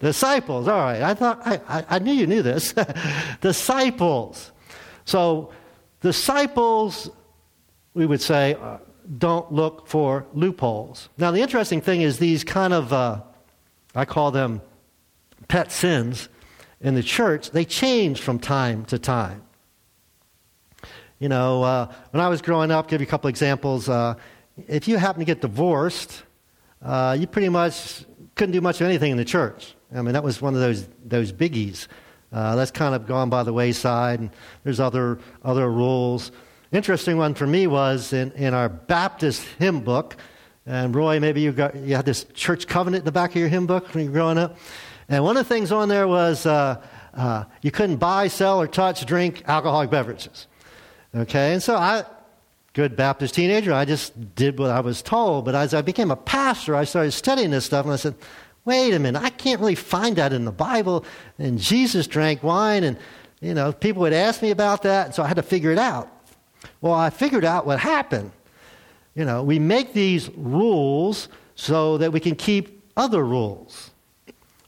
Disciples. 0.00 0.68
All 0.68 0.78
right. 0.78 1.02
I 1.02 1.14
thought 1.14 1.40
I, 1.44 1.60
I, 1.66 1.84
I 1.88 1.98
knew 1.98 2.12
you 2.12 2.26
knew 2.26 2.42
this. 2.42 2.74
disciples. 3.40 4.52
So 5.06 5.52
disciples, 6.02 7.10
we 7.94 8.04
would 8.04 8.20
say, 8.20 8.54
uh, 8.54 8.78
don't 9.16 9.50
look 9.50 9.88
for 9.88 10.26
loopholes. 10.34 11.08
Now 11.16 11.30
the 11.30 11.40
interesting 11.40 11.80
thing 11.80 12.02
is 12.02 12.18
these 12.18 12.44
kind 12.44 12.74
of 12.74 12.92
uh, 12.92 13.22
I 13.94 14.04
call 14.04 14.30
them 14.30 14.60
pet 15.46 15.70
sins 15.70 16.28
in 16.80 16.94
the 16.94 17.02
church. 17.02 17.50
They 17.50 17.64
change 17.64 18.20
from 18.20 18.38
time 18.38 18.84
to 18.86 18.98
time. 18.98 19.42
You 21.18 21.28
know, 21.28 21.62
uh, 21.62 21.92
when 22.10 22.20
I 22.20 22.28
was 22.28 22.42
growing 22.42 22.70
up, 22.70 22.88
give 22.88 23.00
you 23.00 23.06
a 23.06 23.10
couple 23.10 23.28
examples. 23.28 23.88
Uh, 23.88 24.14
if 24.68 24.86
you 24.86 24.96
happen 24.98 25.20
to 25.20 25.24
get 25.24 25.40
divorced, 25.40 26.22
uh, 26.82 27.16
you 27.18 27.26
pretty 27.26 27.48
much 27.48 28.04
couldn't 28.36 28.52
do 28.52 28.60
much 28.60 28.80
of 28.80 28.86
anything 28.86 29.10
in 29.10 29.16
the 29.16 29.24
church. 29.24 29.74
I 29.94 30.02
mean, 30.02 30.12
that 30.12 30.22
was 30.22 30.40
one 30.40 30.54
of 30.54 30.60
those 30.60 30.88
those 31.04 31.32
biggies. 31.32 31.88
Uh, 32.32 32.54
that's 32.56 32.70
kind 32.70 32.94
of 32.94 33.06
gone 33.06 33.30
by 33.30 33.42
the 33.42 33.52
wayside, 33.52 34.20
and 34.20 34.30
there's 34.62 34.80
other 34.80 35.18
other 35.42 35.70
rules. 35.70 36.30
Interesting 36.70 37.16
one 37.16 37.34
for 37.34 37.46
me 37.46 37.66
was 37.66 38.12
in, 38.12 38.30
in 38.32 38.52
our 38.52 38.68
Baptist 38.68 39.42
hymn 39.58 39.80
book. 39.80 40.16
And 40.66 40.94
Roy, 40.94 41.18
maybe 41.18 41.40
you 41.40 41.50
got 41.50 41.74
you 41.74 41.96
had 41.96 42.04
this 42.04 42.26
church 42.34 42.66
covenant 42.66 43.02
in 43.02 43.04
the 43.06 43.12
back 43.12 43.30
of 43.30 43.36
your 43.36 43.48
hymn 43.48 43.66
book 43.66 43.92
when 43.94 44.04
you 44.04 44.10
were 44.10 44.14
growing 44.14 44.36
up. 44.36 44.58
And 45.08 45.24
one 45.24 45.36
of 45.36 45.48
the 45.48 45.54
things 45.54 45.72
on 45.72 45.88
there 45.88 46.06
was 46.06 46.44
uh, 46.44 46.82
uh, 47.14 47.44
you 47.62 47.70
couldn't 47.70 47.96
buy, 47.96 48.28
sell, 48.28 48.60
or 48.60 48.66
touch, 48.66 49.04
drink 49.06 49.42
alcoholic 49.46 49.90
beverages. 49.90 50.46
Okay, 51.14 51.54
and 51.54 51.62
so 51.62 51.76
I, 51.76 52.04
good 52.74 52.94
Baptist 52.94 53.34
teenager, 53.34 53.72
I 53.72 53.86
just 53.86 54.34
did 54.34 54.58
what 54.58 54.70
I 54.70 54.80
was 54.80 55.00
told. 55.00 55.46
But 55.46 55.54
as 55.54 55.72
I 55.72 55.80
became 55.80 56.10
a 56.10 56.16
pastor, 56.16 56.76
I 56.76 56.84
started 56.84 57.12
studying 57.12 57.50
this 57.50 57.64
stuff, 57.64 57.86
and 57.86 57.92
I 57.92 57.96
said, 57.96 58.14
wait 58.64 58.92
a 58.92 58.98
minute, 58.98 59.22
I 59.22 59.30
can't 59.30 59.60
really 59.60 59.74
find 59.74 60.16
that 60.16 60.34
in 60.34 60.44
the 60.44 60.52
Bible. 60.52 61.04
And 61.38 61.58
Jesus 61.58 62.06
drank 62.06 62.42
wine, 62.42 62.84
and, 62.84 62.98
you 63.40 63.54
know, 63.54 63.72
people 63.72 64.02
would 64.02 64.12
ask 64.12 64.42
me 64.42 64.50
about 64.50 64.82
that, 64.82 65.06
and 65.06 65.14
so 65.14 65.22
I 65.22 65.28
had 65.28 65.36
to 65.36 65.42
figure 65.42 65.72
it 65.72 65.78
out. 65.78 66.12
Well, 66.82 66.92
I 66.92 67.08
figured 67.08 67.46
out 67.46 67.64
what 67.64 67.78
happened. 67.78 68.32
You 69.14 69.24
know, 69.24 69.42
we 69.42 69.58
make 69.58 69.94
these 69.94 70.28
rules 70.36 71.28
so 71.54 71.98
that 71.98 72.12
we 72.12 72.20
can 72.20 72.36
keep 72.36 72.84
other 72.96 73.24
rules. 73.24 73.90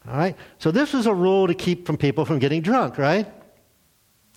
All 0.08 0.16
right? 0.16 0.36
So 0.58 0.70
this 0.70 0.92
was 0.92 1.06
a 1.06 1.14
rule 1.14 1.46
to 1.46 1.54
keep 1.54 1.86
from 1.86 1.96
people 1.96 2.24
from 2.24 2.38
getting 2.38 2.62
drunk, 2.62 2.98
right? 2.98 3.26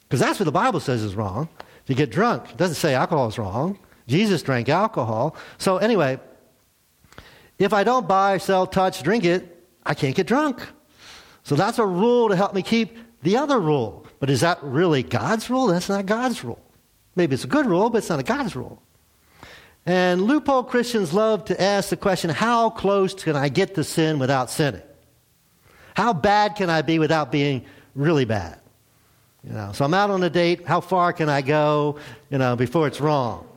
Because 0.04 0.20
that's 0.20 0.40
what 0.40 0.46
the 0.46 0.52
Bible 0.52 0.80
says 0.80 1.02
is 1.02 1.16
wrong. 1.16 1.50
To 1.88 1.94
get 1.94 2.12
drunk. 2.12 2.52
It 2.52 2.58
doesn't 2.58 2.76
say 2.76 2.94
alcohol 2.94 3.28
is 3.28 3.38
wrong. 3.38 3.78
Jesus 4.08 4.42
drank 4.42 4.70
alcohol. 4.70 5.36
So, 5.58 5.78
anyway, 5.78 6.20
if 7.60 7.74
I 7.74 7.84
don't 7.84 8.08
buy, 8.08 8.38
sell, 8.38 8.68
touch, 8.68 9.04
drink 9.04 9.26
it, 9.26 9.66
I 9.86 9.94
can't 9.94 10.16
get 10.16 10.28
drunk. 10.28 10.62
So, 11.44 11.56
that's 11.56 11.80
a 11.80 11.86
rule 11.86 12.30
to 12.30 12.36
help 12.36 12.54
me 12.54 12.62
keep 12.62 12.98
the 13.22 13.38
other 13.38 13.60
rule. 13.60 14.06
But 14.20 14.30
is 14.30 14.42
that 14.42 14.60
really 14.62 15.04
God's 15.04 15.50
rule? 15.50 15.68
That's 15.68 15.90
not 15.90 16.06
God's 16.06 16.44
rule. 16.44 16.60
Maybe 17.16 17.34
it's 17.34 17.44
a 17.44 17.48
good 17.48 17.66
rule, 17.66 17.90
but 17.90 17.98
it's 18.00 18.10
not 18.10 18.20
a 18.20 18.24
God's 18.24 18.56
rule. 18.56 18.82
And 19.86 20.22
loophole 20.22 20.64
Christians 20.64 21.14
love 21.14 21.44
to 21.46 21.62
ask 21.62 21.90
the 21.90 21.98
question 21.98 22.30
how 22.30 22.70
close 22.70 23.14
can 23.14 23.36
I 23.36 23.50
get 23.50 23.76
to 23.76 23.84
sin 23.84 24.20
without 24.20 24.50
sinning? 24.50 24.82
How 25.96 26.14
bad 26.14 26.56
can 26.56 26.70
I 26.70 26.82
be 26.82 27.00
without 27.00 27.32
being 27.32 27.66
really 27.96 28.26
bad? 28.26 28.60
You 29.44 29.54
know, 29.54 29.72
so 29.74 29.84
I'm 29.84 29.94
out 29.94 30.10
on 30.10 30.24
a 30.24 30.30
date. 30.30 30.66
How 30.66 30.80
far 30.80 31.12
can 31.14 31.30
I 31.30 31.42
go, 31.42 32.00
you 32.30 32.38
know, 32.38 32.56
before 32.56 32.88
it's 32.88 33.02
wrong? 33.02 33.48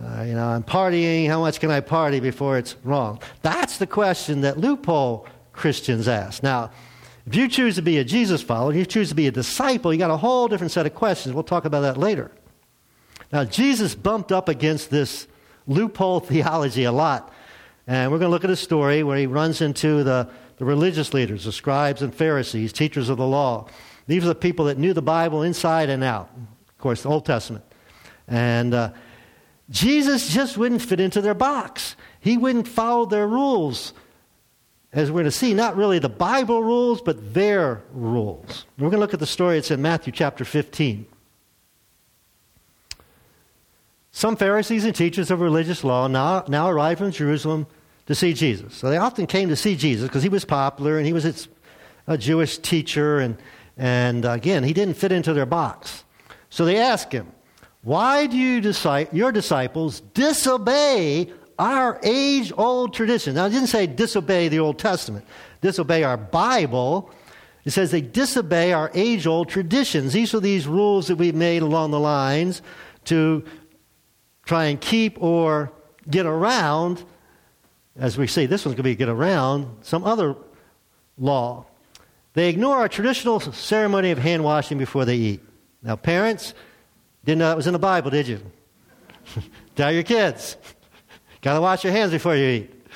Uh, 0.00 0.22
you 0.22 0.32
know, 0.32 0.46
I'm 0.46 0.62
partying. 0.62 1.28
How 1.28 1.40
much 1.40 1.60
can 1.60 1.70
I 1.70 1.80
party 1.80 2.18
before 2.18 2.56
it's 2.56 2.76
wrong? 2.82 3.20
That's 3.42 3.76
the 3.76 3.86
question 3.86 4.40
that 4.40 4.58
loophole 4.58 5.26
Christians 5.52 6.08
ask. 6.08 6.42
Now, 6.42 6.70
if 7.26 7.36
you 7.36 7.46
choose 7.46 7.76
to 7.76 7.82
be 7.82 7.98
a 7.98 8.04
Jesus 8.04 8.42
follower, 8.42 8.72
you 8.72 8.86
choose 8.86 9.10
to 9.10 9.14
be 9.14 9.26
a 9.26 9.30
disciple, 9.30 9.92
you 9.92 9.98
got 9.98 10.10
a 10.10 10.16
whole 10.16 10.48
different 10.48 10.72
set 10.72 10.86
of 10.86 10.94
questions. 10.94 11.34
We'll 11.34 11.44
talk 11.44 11.66
about 11.66 11.82
that 11.82 11.98
later. 11.98 12.30
Now, 13.32 13.44
Jesus 13.44 13.94
bumped 13.94 14.32
up 14.32 14.48
against 14.48 14.90
this 14.90 15.26
loophole 15.66 16.20
theology 16.20 16.84
a 16.84 16.92
lot. 16.92 17.32
And 17.86 18.10
we're 18.10 18.18
going 18.18 18.28
to 18.28 18.32
look 18.32 18.44
at 18.44 18.50
a 18.50 18.56
story 18.56 19.02
where 19.02 19.18
he 19.18 19.26
runs 19.26 19.60
into 19.60 20.04
the, 20.04 20.28
the 20.62 20.66
religious 20.66 21.12
leaders, 21.12 21.42
the 21.42 21.50
scribes 21.50 22.02
and 22.02 22.14
Pharisees, 22.14 22.72
teachers 22.72 23.08
of 23.08 23.18
the 23.18 23.26
law. 23.26 23.66
These 24.06 24.22
are 24.22 24.28
the 24.28 24.36
people 24.36 24.66
that 24.66 24.78
knew 24.78 24.92
the 24.92 25.02
Bible 25.02 25.42
inside 25.42 25.88
and 25.88 26.04
out. 26.04 26.30
Of 26.68 26.78
course, 26.78 27.02
the 27.02 27.08
Old 27.08 27.26
Testament. 27.26 27.64
And 28.28 28.72
uh, 28.72 28.92
Jesus 29.70 30.32
just 30.32 30.56
wouldn't 30.56 30.80
fit 30.80 31.00
into 31.00 31.20
their 31.20 31.34
box. 31.34 31.96
He 32.20 32.36
wouldn't 32.36 32.68
follow 32.68 33.06
their 33.06 33.26
rules. 33.26 33.92
As 34.92 35.10
we're 35.10 35.22
going 35.22 35.24
to 35.24 35.32
see, 35.32 35.52
not 35.52 35.76
really 35.76 35.98
the 35.98 36.08
Bible 36.08 36.62
rules, 36.62 37.02
but 37.02 37.34
their 37.34 37.82
rules. 37.92 38.64
We're 38.78 38.90
going 38.90 38.98
to 38.98 39.00
look 39.00 39.14
at 39.14 39.18
the 39.18 39.26
story. 39.26 39.58
It's 39.58 39.72
in 39.72 39.82
Matthew 39.82 40.12
chapter 40.12 40.44
15. 40.44 41.06
Some 44.12 44.36
Pharisees 44.36 44.84
and 44.84 44.94
teachers 44.94 45.32
of 45.32 45.40
religious 45.40 45.82
law 45.82 46.06
now, 46.06 46.44
now 46.46 46.70
arrived 46.70 46.98
from 47.00 47.10
Jerusalem 47.10 47.66
to 48.06 48.14
see 48.14 48.32
Jesus. 48.32 48.74
So 48.74 48.90
they 48.90 48.96
often 48.96 49.26
came 49.26 49.48
to 49.48 49.56
see 49.56 49.76
Jesus 49.76 50.08
because 50.08 50.22
he 50.22 50.28
was 50.28 50.44
popular 50.44 50.98
and 50.98 51.06
he 51.06 51.12
was 51.12 51.48
a 52.06 52.18
Jewish 52.18 52.58
teacher 52.58 53.18
and 53.20 53.36
and 53.76 54.24
again, 54.24 54.64
he 54.64 54.72
didn't 54.72 54.94
fit 54.94 55.12
into 55.12 55.32
their 55.32 55.46
box. 55.46 56.04
So 56.50 56.64
they 56.64 56.76
ask 56.76 57.10
him, 57.10 57.32
Why 57.82 58.26
do 58.26 58.36
you 58.36 58.60
your 59.12 59.32
disciples 59.32 60.00
disobey 60.14 61.32
our 61.58 61.98
age 62.02 62.52
old 62.56 62.94
tradition? 62.94 63.34
Now, 63.34 63.46
it 63.46 63.50
didn't 63.50 63.68
say 63.68 63.86
disobey 63.86 64.48
the 64.48 64.58
Old 64.58 64.78
Testament, 64.78 65.24
disobey 65.60 66.04
our 66.04 66.16
Bible. 66.16 67.10
It 67.64 67.70
says 67.70 67.90
they 67.90 68.00
disobey 68.00 68.72
our 68.72 68.90
age 68.92 69.26
old 69.26 69.48
traditions. 69.48 70.12
These 70.12 70.34
are 70.34 70.40
these 70.40 70.66
rules 70.66 71.06
that 71.08 71.16
we've 71.16 71.34
made 71.34 71.62
along 71.62 71.92
the 71.92 72.00
lines 72.00 72.60
to 73.04 73.44
try 74.44 74.64
and 74.64 74.80
keep 74.80 75.22
or 75.22 75.72
get 76.10 76.26
around, 76.26 77.04
as 77.98 78.16
we 78.16 78.26
see, 78.26 78.46
this 78.46 78.64
one's 78.64 78.74
going 78.74 78.84
to 78.84 78.90
be 78.90 78.94
get 78.94 79.08
around 79.08 79.68
some 79.82 80.04
other 80.04 80.34
law. 81.18 81.66
They 82.34 82.48
ignore 82.48 82.76
our 82.76 82.88
traditional 82.88 83.40
ceremony 83.40 84.10
of 84.10 84.18
hand 84.18 84.42
washing 84.42 84.78
before 84.78 85.04
they 85.04 85.16
eat. 85.16 85.40
Now, 85.82 85.96
parents, 85.96 86.54
didn't 87.24 87.40
know 87.40 87.48
that 87.48 87.56
was 87.56 87.66
in 87.66 87.74
the 87.74 87.78
Bible, 87.78 88.10
did 88.10 88.26
you? 88.26 88.40
Tell 89.76 89.92
your 89.92 90.02
kids. 90.02 90.56
Got 91.42 91.54
to 91.54 91.60
wash 91.60 91.84
your 91.84 91.92
hands 91.92 92.12
before 92.12 92.36
you 92.36 92.46
eat. 92.46 92.88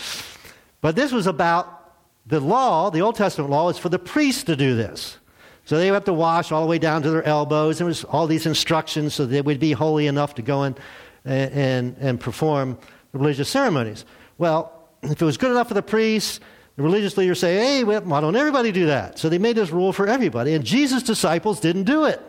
But 0.81 0.97
this 0.97 1.13
was 1.13 1.27
about 1.27 1.95
the 2.27 2.41
law, 2.41 2.91
the 2.91 3.01
Old 3.01 3.17
Testament 3.17 3.51
law, 3.51 3.69
is 3.69 3.79
for 3.79 3.89
the 3.89 3.99
priests 3.99 4.45
to 4.45 4.57
do 4.57 4.75
this. 4.77 5.19
So 5.65 5.79
they 5.79 5.91
would 5.91 5.97
have 5.97 6.05
to 6.05 6.13
wash 6.13 6.53
all 6.53 6.63
the 6.63 6.69
way 6.69 6.79
down 6.79 7.03
to 7.03 7.11
their 7.11 7.25
elbows. 7.25 7.79
There 7.79 7.87
was 7.87 8.05
all 8.05 8.27
these 8.27 8.47
instructions 8.47 9.15
so 9.15 9.27
they 9.27 9.43
would 9.43 9.59
be 9.59 9.73
holy 9.73 10.07
enough 10.07 10.37
to 10.37 10.43
go 10.43 10.63
and, 10.63 10.79
and, 11.25 11.97
and 11.99 12.21
perform 12.21 12.79
religious 13.13 13.49
ceremonies. 13.49 14.05
Well, 14.39 14.76
if 15.11 15.21
it 15.21 15.25
was 15.25 15.37
good 15.37 15.51
enough 15.51 15.69
for 15.69 15.75
the 15.75 15.83
priests, 15.83 16.41
the 16.77 16.83
religious 16.83 17.17
leaders 17.17 17.41
say, 17.41 17.57
hey, 17.57 17.85
why 17.85 18.21
don't 18.21 18.37
everybody 18.37 18.71
do 18.71 18.87
that? 18.87 19.19
So 19.19 19.29
they 19.29 19.39
made 19.39 19.57
this 19.57 19.71
rule 19.71 19.93
for 19.93 20.07
everybody. 20.07 20.55
And 20.55 20.65
Jesus' 20.65 21.03
disciples 21.03 21.61
didn't 21.61 21.85
do 21.85 22.05
it. 22.05 22.21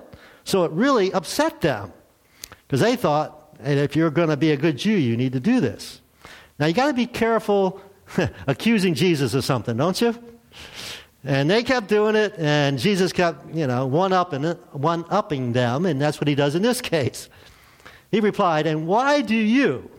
So 0.45 0.63
it 0.63 0.71
really 0.71 1.11
upset 1.11 1.59
them 1.59 1.91
because 2.65 2.79
they 2.79 2.95
thought, 2.95 3.57
if 3.59 3.95
you're 3.95 4.09
going 4.09 4.29
to 4.29 4.37
be 4.37 4.51
a 4.51 4.57
good 4.57 4.77
Jew, 4.77 4.91
you 4.91 5.17
need 5.17 5.33
to 5.33 5.39
do 5.39 5.59
this. 5.59 6.01
Now, 6.59 6.67
you 6.67 6.73
got 6.73 6.87
to 6.87 6.93
be 6.93 7.07
careful 7.07 7.81
accusing 8.47 8.93
Jesus 8.93 9.33
of 9.33 9.43
something, 9.43 9.75
don't 9.75 9.99
you? 9.99 10.15
And 11.23 11.49
they 11.49 11.63
kept 11.63 11.89
doing 11.89 12.15
it, 12.15 12.35
and 12.37 12.79
Jesus 12.79 13.11
kept, 13.11 13.53
you 13.53 13.67
know, 13.67 13.85
one 13.85 14.13
upping, 14.13 14.43
one 14.71 15.03
upping 15.09 15.51
them, 15.51 15.85
and 15.85 16.01
that's 16.01 16.21
what 16.21 16.27
he 16.27 16.35
does 16.35 16.55
in 16.55 16.61
this 16.61 16.79
case. 16.95 17.29
He 18.11 18.21
replied, 18.21 18.65
And 18.65 18.87
why 18.87 19.21
do 19.21 19.35
you, 19.35 19.89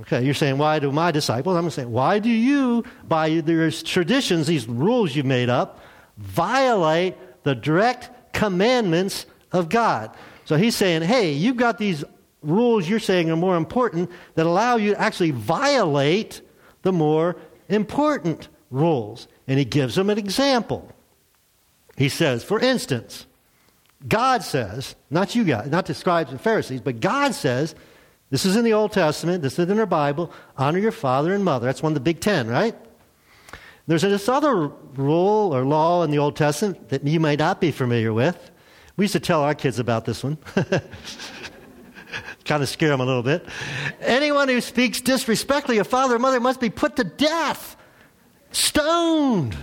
Okay, 0.00 0.24
you're 0.24 0.34
saying, 0.34 0.56
why 0.56 0.78
do 0.78 0.90
my 0.90 1.10
disciples? 1.10 1.56
I'm 1.56 1.68
saying, 1.70 1.90
why 1.90 2.18
do 2.18 2.30
you, 2.30 2.84
by 3.06 3.28
these 3.28 3.82
traditions, 3.82 4.46
these 4.46 4.66
rules 4.66 5.14
you 5.14 5.24
made 5.24 5.50
up, 5.50 5.80
violate 6.16 7.16
the 7.44 7.54
direct 7.54 8.10
commandments 8.32 9.26
of 9.52 9.68
God? 9.68 10.16
So 10.46 10.56
he's 10.56 10.74
saying, 10.74 11.02
hey, 11.02 11.32
you've 11.32 11.56
got 11.56 11.78
these 11.78 12.04
rules 12.42 12.88
you're 12.88 12.98
saying 12.98 13.30
are 13.30 13.36
more 13.36 13.56
important 13.56 14.10
that 14.34 14.46
allow 14.46 14.76
you 14.76 14.94
to 14.94 15.00
actually 15.00 15.30
violate 15.30 16.40
the 16.82 16.92
more 16.92 17.36
important 17.68 18.48
rules. 18.70 19.28
And 19.46 19.58
he 19.58 19.64
gives 19.64 19.94
them 19.94 20.08
an 20.10 20.18
example. 20.18 20.90
He 21.96 22.08
says, 22.08 22.42
for 22.42 22.58
instance, 22.58 23.26
God 24.08 24.42
says, 24.42 24.96
not 25.10 25.34
you 25.34 25.44
guys, 25.44 25.70
not 25.70 25.84
the 25.84 25.94
scribes 25.94 26.30
and 26.30 26.40
Pharisees, 26.40 26.80
but 26.80 27.00
God 27.00 27.34
says, 27.34 27.74
this 28.30 28.46
is 28.46 28.56
in 28.56 28.64
the 28.64 28.72
Old 28.72 28.92
Testament, 28.92 29.42
this 29.42 29.58
is 29.58 29.68
in 29.68 29.78
our 29.78 29.86
Bible. 29.86 30.32
Honor 30.56 30.78
your 30.78 30.92
father 30.92 31.34
and 31.34 31.44
mother. 31.44 31.66
That's 31.66 31.82
one 31.82 31.90
of 31.90 31.94
the 31.94 32.00
big 32.00 32.20
ten, 32.20 32.48
right? 32.48 32.74
There's 33.86 34.02
this 34.02 34.28
other 34.28 34.68
rule 34.94 35.54
or 35.54 35.64
law 35.64 36.04
in 36.04 36.10
the 36.10 36.18
Old 36.18 36.36
Testament 36.36 36.90
that 36.90 37.04
you 37.04 37.18
may 37.18 37.34
not 37.34 37.60
be 37.60 37.72
familiar 37.72 38.12
with. 38.12 38.50
We 38.96 39.04
used 39.04 39.12
to 39.14 39.20
tell 39.20 39.42
our 39.42 39.54
kids 39.54 39.78
about 39.78 40.04
this 40.04 40.22
one. 40.22 40.38
kind 42.44 42.62
of 42.62 42.68
scare 42.68 42.90
them 42.90 43.00
a 43.00 43.04
little 43.04 43.22
bit. 43.22 43.46
Anyone 44.00 44.48
who 44.48 44.60
speaks 44.60 45.00
disrespectfully 45.00 45.78
of 45.78 45.86
father 45.86 46.16
or 46.16 46.18
mother 46.18 46.40
must 46.40 46.60
be 46.60 46.70
put 46.70 46.96
to 46.96 47.04
death, 47.04 47.76
stoned. 48.52 49.56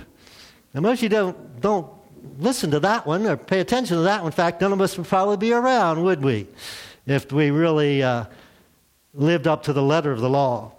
Most 0.74 1.00
of 1.00 1.04
you 1.04 1.10
don't, 1.10 1.62
don't 1.62 1.90
listen 2.40 2.72
to 2.72 2.80
that 2.82 3.06
one 3.06 3.26
or 3.26 3.36
pay 3.36 3.60
attention 3.60 3.98
to 3.98 4.04
that 4.04 4.22
one. 4.22 4.28
In 4.28 4.36
fact, 4.36 4.62
none 4.62 4.74
of 4.74 4.82
us 4.82 4.98
would 4.98 5.08
probably 5.08 5.38
be 5.38 5.54
around, 5.54 6.04
would 6.04 6.24
we? 6.24 6.48
If 7.06 7.32
we 7.32 7.52
really 7.52 8.04
uh, 8.04 8.26
lived 9.18 9.48
up 9.48 9.64
to 9.64 9.74
the 9.74 9.82
letter 9.82 10.12
of 10.12 10.22
the 10.22 10.30
law. 10.30 10.72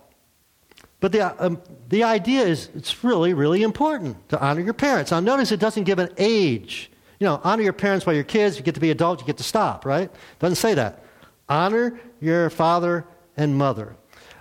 But 1.00 1.12
the, 1.12 1.44
um, 1.44 1.60
the 1.88 2.04
idea 2.04 2.42
is 2.42 2.70
it's 2.74 3.04
really, 3.04 3.34
really 3.34 3.62
important 3.62 4.28
to 4.30 4.40
honor 4.40 4.60
your 4.60 4.74
parents. 4.74 5.10
Now, 5.10 5.20
notice 5.20 5.52
it 5.52 5.60
doesn't 5.60 5.84
give 5.84 5.98
an 5.98 6.10
age. 6.16 6.90
You 7.20 7.26
know, 7.26 7.40
honor 7.44 7.62
your 7.62 7.72
parents 7.72 8.06
while 8.06 8.14
you're 8.14 8.24
kids, 8.24 8.56
you 8.56 8.62
get 8.62 8.74
to 8.74 8.80
be 8.80 8.90
adults, 8.90 9.20
you 9.20 9.26
get 9.26 9.36
to 9.38 9.44
stop, 9.44 9.84
right? 9.84 10.10
Doesn't 10.38 10.56
say 10.56 10.74
that. 10.74 11.04
Honor 11.48 12.00
your 12.20 12.50
father 12.50 13.04
and 13.36 13.56
mother. 13.56 13.96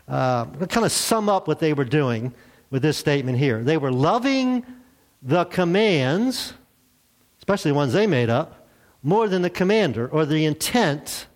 Uh, 0.08 0.46
kind 0.68 0.86
of 0.86 0.92
sum 0.92 1.27
up 1.27 1.48
what 1.48 1.60
they 1.60 1.74
were 1.74 1.86
doing 1.86 2.34
with 2.70 2.82
this 2.82 2.98
statement 2.98 3.38
here. 3.38 3.63
They 3.63 3.77
were 3.77 3.92
loving 3.92 4.66
the 5.22 5.46
commands, 5.46 6.54
especially 7.39 7.72
the 7.72 7.75
ones 7.75 7.94
they 7.94 8.08
made 8.08 8.30
up, 8.30 8.68
more 9.04 9.27
than 9.27 9.42
the 9.42 9.50
commander 9.50 10.08
or 10.08 10.25
the 10.25 10.46
intent 10.46 11.27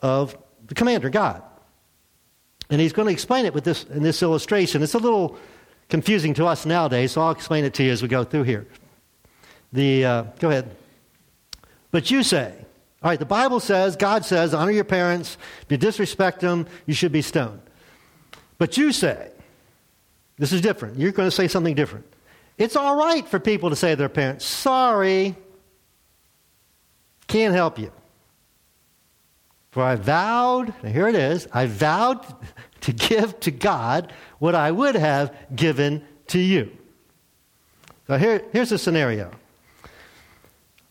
of 0.00 0.36
the 0.74 0.78
commander, 0.78 1.08
God. 1.08 1.42
And 2.68 2.80
he's 2.80 2.92
going 2.92 3.06
to 3.06 3.12
explain 3.12 3.46
it 3.46 3.54
with 3.54 3.64
this, 3.64 3.84
in 3.84 4.02
this 4.02 4.22
illustration. 4.22 4.82
It's 4.82 4.94
a 4.94 4.98
little 4.98 5.38
confusing 5.88 6.34
to 6.34 6.46
us 6.46 6.66
nowadays, 6.66 7.12
so 7.12 7.20
I'll 7.20 7.30
explain 7.30 7.64
it 7.64 7.74
to 7.74 7.84
you 7.84 7.92
as 7.92 8.02
we 8.02 8.08
go 8.08 8.24
through 8.24 8.42
here. 8.42 8.66
The, 9.72 10.04
uh, 10.04 10.22
go 10.40 10.50
ahead. 10.50 10.74
But 11.90 12.10
you 12.10 12.22
say, 12.22 12.52
all 13.02 13.10
right, 13.10 13.18
the 13.18 13.26
Bible 13.26 13.60
says, 13.60 13.96
God 13.96 14.24
says, 14.24 14.54
honor 14.54 14.72
your 14.72 14.84
parents. 14.84 15.36
If 15.62 15.70
you 15.70 15.76
disrespect 15.76 16.40
them, 16.40 16.66
you 16.86 16.94
should 16.94 17.12
be 17.12 17.22
stoned. 17.22 17.60
But 18.58 18.76
you 18.76 18.92
say, 18.92 19.30
this 20.38 20.52
is 20.52 20.60
different. 20.60 20.98
You're 20.98 21.12
going 21.12 21.28
to 21.28 21.34
say 21.34 21.46
something 21.46 21.74
different. 21.74 22.06
It's 22.56 22.76
all 22.76 22.96
right 22.96 23.26
for 23.28 23.38
people 23.38 23.70
to 23.70 23.76
say 23.76 23.90
to 23.90 23.96
their 23.96 24.08
parents, 24.08 24.44
sorry, 24.44 25.36
can't 27.28 27.54
help 27.54 27.78
you. 27.78 27.92
For 29.74 29.82
I 29.82 29.96
vowed, 29.96 30.72
here 30.86 31.08
it 31.08 31.16
is, 31.16 31.48
I 31.52 31.66
vowed 31.66 32.24
to 32.82 32.92
give 32.92 33.40
to 33.40 33.50
God 33.50 34.12
what 34.38 34.54
I 34.54 34.70
would 34.70 34.94
have 34.94 35.34
given 35.52 36.04
to 36.28 36.38
you. 36.38 36.70
So 38.06 38.16
here, 38.16 38.44
here's 38.52 38.70
the 38.70 38.78
scenario. 38.78 39.32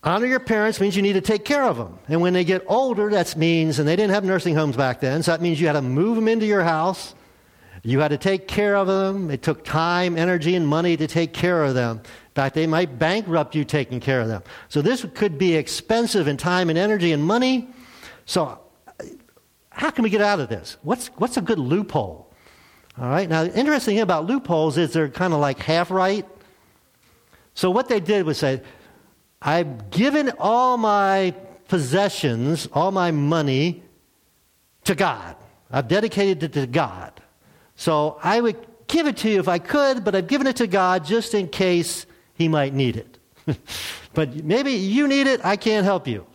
Honor 0.03 0.25
your 0.25 0.41
parents 0.41 0.81
means 0.81 0.97
you 0.97 1.01
need 1.01 1.13
to 1.13 1.21
take 1.21 1.45
care 1.45 1.63
of 1.63 1.77
them. 1.77 1.97
And 2.09 2.19
when 2.19 2.33
they 2.33 2.43
get 2.43 2.65
older, 2.67 3.09
that 3.11 3.37
means, 3.37 3.79
and 3.79 3.87
they 3.87 3.95
didn't 3.95 4.13
have 4.15 4.25
nursing 4.25 4.53
homes 4.53 4.75
back 4.75 4.99
then, 4.99 5.23
so 5.23 5.31
that 5.31 5.41
means 5.41 5.61
you 5.61 5.67
had 5.67 5.73
to 5.73 5.81
move 5.81 6.17
them 6.17 6.27
into 6.27 6.45
your 6.45 6.63
house. 6.63 7.15
You 7.83 8.01
had 8.01 8.09
to 8.09 8.17
take 8.17 8.49
care 8.49 8.75
of 8.75 8.87
them. 8.87 9.31
It 9.31 9.43
took 9.43 9.63
time, 9.63 10.17
energy, 10.17 10.55
and 10.55 10.67
money 10.67 10.97
to 10.97 11.07
take 11.07 11.31
care 11.31 11.63
of 11.63 11.73
them. 11.73 11.99
In 11.99 12.31
fact, 12.35 12.53
they 12.53 12.67
might 12.67 12.99
bankrupt 12.99 13.55
you 13.55 13.63
taking 13.63 14.01
care 14.01 14.19
of 14.19 14.27
them. 14.27 14.43
So 14.67 14.81
this 14.81 15.05
could 15.13 15.37
be 15.37 15.55
expensive 15.55 16.27
in 16.27 16.35
time 16.35 16.69
and 16.69 16.77
energy 16.77 17.13
and 17.13 17.23
money. 17.23 17.69
So 18.25 18.59
how 19.73 19.89
can 19.89 20.03
we 20.03 20.09
get 20.09 20.21
out 20.21 20.39
of 20.39 20.49
this? 20.49 20.77
What's, 20.83 21.07
what's 21.17 21.35
a 21.35 21.41
good 21.41 21.59
loophole? 21.59 22.31
All 22.99 23.09
right. 23.09 23.27
Now, 23.27 23.43
the 23.43 23.57
interesting 23.57 23.95
thing 23.95 24.03
about 24.03 24.25
loopholes 24.25 24.77
is 24.77 24.93
they're 24.93 25.09
kind 25.09 25.33
of 25.33 25.39
like 25.39 25.59
half 25.59 25.89
right. 25.89 26.25
So 27.55 27.71
what 27.71 27.89
they 27.89 27.99
did 27.99 28.25
was 28.25 28.37
say, 28.37 28.61
I've 29.41 29.89
given 29.89 30.31
all 30.37 30.77
my 30.77 31.33
possessions, 31.67 32.67
all 32.71 32.91
my 32.91 33.11
money 33.11 33.83
to 34.83 34.95
God. 34.95 35.35
I've 35.71 35.87
dedicated 35.87 36.43
it 36.43 36.53
to 36.53 36.67
God. 36.67 37.19
So 37.75 38.19
I 38.23 38.41
would 38.41 38.67
give 38.87 39.07
it 39.07 39.17
to 39.17 39.29
you 39.29 39.39
if 39.39 39.47
I 39.47 39.57
could, 39.57 40.03
but 40.03 40.13
I've 40.13 40.27
given 40.27 40.45
it 40.45 40.57
to 40.57 40.67
God 40.67 41.03
just 41.03 41.33
in 41.33 41.47
case 41.47 42.05
He 42.35 42.47
might 42.47 42.75
need 42.75 42.95
it. 42.95 43.17
but 44.13 44.43
maybe 44.43 44.73
you 44.73 45.07
need 45.07 45.25
it, 45.25 45.43
I 45.43 45.55
can't 45.55 45.83
help 45.83 46.07
you. 46.07 46.27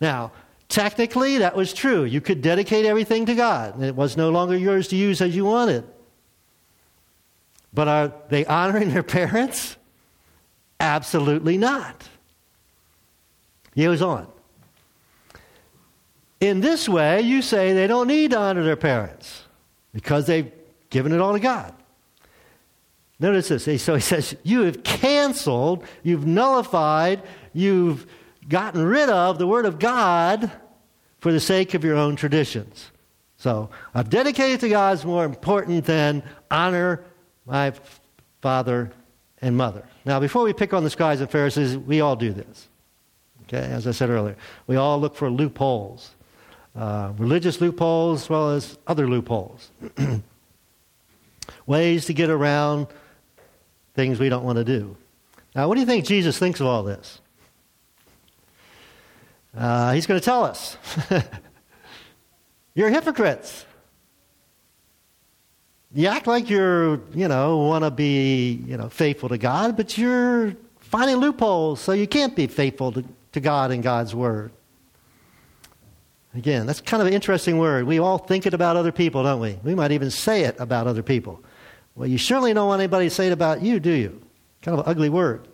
Now, 0.00 0.32
technically, 0.68 1.38
that 1.38 1.56
was 1.56 1.72
true. 1.72 2.04
You 2.04 2.20
could 2.20 2.42
dedicate 2.42 2.84
everything 2.84 3.26
to 3.26 3.34
God, 3.34 3.74
and 3.74 3.84
it 3.84 3.94
was 3.94 4.16
no 4.16 4.30
longer 4.30 4.56
yours 4.56 4.88
to 4.88 4.96
use 4.96 5.20
as 5.20 5.34
you 5.34 5.44
wanted. 5.44 5.84
But 7.72 7.88
are 7.88 8.12
they 8.28 8.44
honoring 8.46 8.90
their 8.90 9.02
parents? 9.02 9.76
Absolutely 10.80 11.58
not. 11.58 12.08
He 13.74 13.84
goes 13.84 14.02
on. 14.02 14.26
In 16.40 16.60
this 16.60 16.88
way, 16.88 17.20
you 17.22 17.42
say 17.42 17.72
they 17.72 17.86
don't 17.86 18.08
need 18.08 18.30
to 18.30 18.38
honor 18.38 18.62
their 18.62 18.76
parents 18.76 19.42
because 19.92 20.26
they've 20.26 20.50
given 20.90 21.12
it 21.12 21.20
all 21.20 21.32
to 21.32 21.40
God. 21.40 21.74
Notice 23.18 23.48
this. 23.48 23.82
So 23.82 23.94
he 23.94 24.00
says, 24.00 24.36
You 24.42 24.62
have 24.62 24.82
canceled, 24.82 25.84
you've 26.02 26.26
nullified, 26.26 27.22
you've 27.54 28.06
gotten 28.48 28.84
rid 28.84 29.08
of 29.08 29.38
the 29.38 29.46
Word 29.46 29.66
of 29.66 29.78
God 29.78 30.50
for 31.20 31.32
the 31.32 31.40
sake 31.40 31.74
of 31.74 31.84
your 31.84 31.96
own 31.96 32.16
traditions. 32.16 32.90
So, 33.38 33.70
I've 33.94 34.08
dedicated 34.08 34.60
to 34.60 34.68
God 34.68 34.94
is 34.94 35.04
more 35.04 35.24
important 35.24 35.84
than 35.84 36.22
honor 36.50 37.04
my 37.44 37.72
father 38.40 38.90
and 39.42 39.56
mother. 39.56 39.84
Now, 40.04 40.20
before 40.20 40.42
we 40.42 40.52
pick 40.52 40.72
on 40.72 40.84
the 40.84 40.90
scribes 40.90 41.20
and 41.20 41.30
Pharisees, 41.30 41.76
we 41.76 42.00
all 42.00 42.16
do 42.16 42.32
this. 42.32 42.68
Okay, 43.42 43.58
as 43.58 43.86
I 43.86 43.90
said 43.90 44.10
earlier, 44.10 44.36
we 44.66 44.76
all 44.76 44.98
look 44.98 45.14
for 45.14 45.30
loopholes 45.30 46.16
uh, 46.76 47.12
religious 47.16 47.60
loopholes 47.60 48.22
as 48.22 48.28
well 48.28 48.50
as 48.50 48.78
other 48.86 49.08
loopholes. 49.08 49.70
Ways 51.66 52.04
to 52.06 52.12
get 52.12 52.28
around 52.28 52.86
things 53.94 54.20
we 54.20 54.28
don't 54.28 54.44
want 54.44 54.56
to 54.56 54.64
do. 54.64 54.96
Now, 55.54 55.68
what 55.68 55.74
do 55.74 55.80
you 55.80 55.86
think 55.86 56.04
Jesus 56.04 56.38
thinks 56.38 56.60
of 56.60 56.66
all 56.66 56.82
this? 56.82 57.20
Uh, 59.56 59.92
he's 59.92 60.06
going 60.06 60.20
to 60.20 60.24
tell 60.24 60.44
us. 60.44 60.76
you're 62.74 62.90
hypocrites. 62.90 63.64
You 65.94 66.08
act 66.08 66.26
like 66.26 66.50
you're, 66.50 67.00
you 67.14 67.26
know, 67.26 67.58
want 67.58 67.84
to 67.84 67.90
be, 67.90 68.62
you 68.66 68.76
know, 68.76 68.90
faithful 68.90 69.30
to 69.30 69.38
God, 69.38 69.76
but 69.76 69.96
you're 69.96 70.54
finding 70.80 71.16
loopholes, 71.16 71.80
so 71.80 71.92
you 71.92 72.06
can't 72.06 72.36
be 72.36 72.46
faithful 72.46 72.92
to, 72.92 73.04
to 73.32 73.40
God 73.40 73.70
and 73.70 73.82
God's 73.82 74.14
Word. 74.14 74.52
Again, 76.34 76.66
that's 76.66 76.82
kind 76.82 77.00
of 77.00 77.06
an 77.06 77.14
interesting 77.14 77.56
word. 77.56 77.86
We 77.86 77.98
all 77.98 78.18
think 78.18 78.44
it 78.44 78.52
about 78.52 78.76
other 78.76 78.92
people, 78.92 79.22
don't 79.22 79.40
we? 79.40 79.58
We 79.64 79.74
might 79.74 79.90
even 79.92 80.10
say 80.10 80.42
it 80.42 80.56
about 80.58 80.86
other 80.86 81.02
people. 81.02 81.42
Well, 81.94 82.06
you 82.06 82.18
surely 82.18 82.52
don't 82.52 82.68
want 82.68 82.80
anybody 82.80 83.08
to 83.08 83.14
say 83.14 83.28
it 83.28 83.32
about 83.32 83.62
you, 83.62 83.80
do 83.80 83.90
you? 83.90 84.20
Kind 84.60 84.78
of 84.78 84.86
an 84.86 84.90
ugly 84.90 85.08
word. 85.08 85.48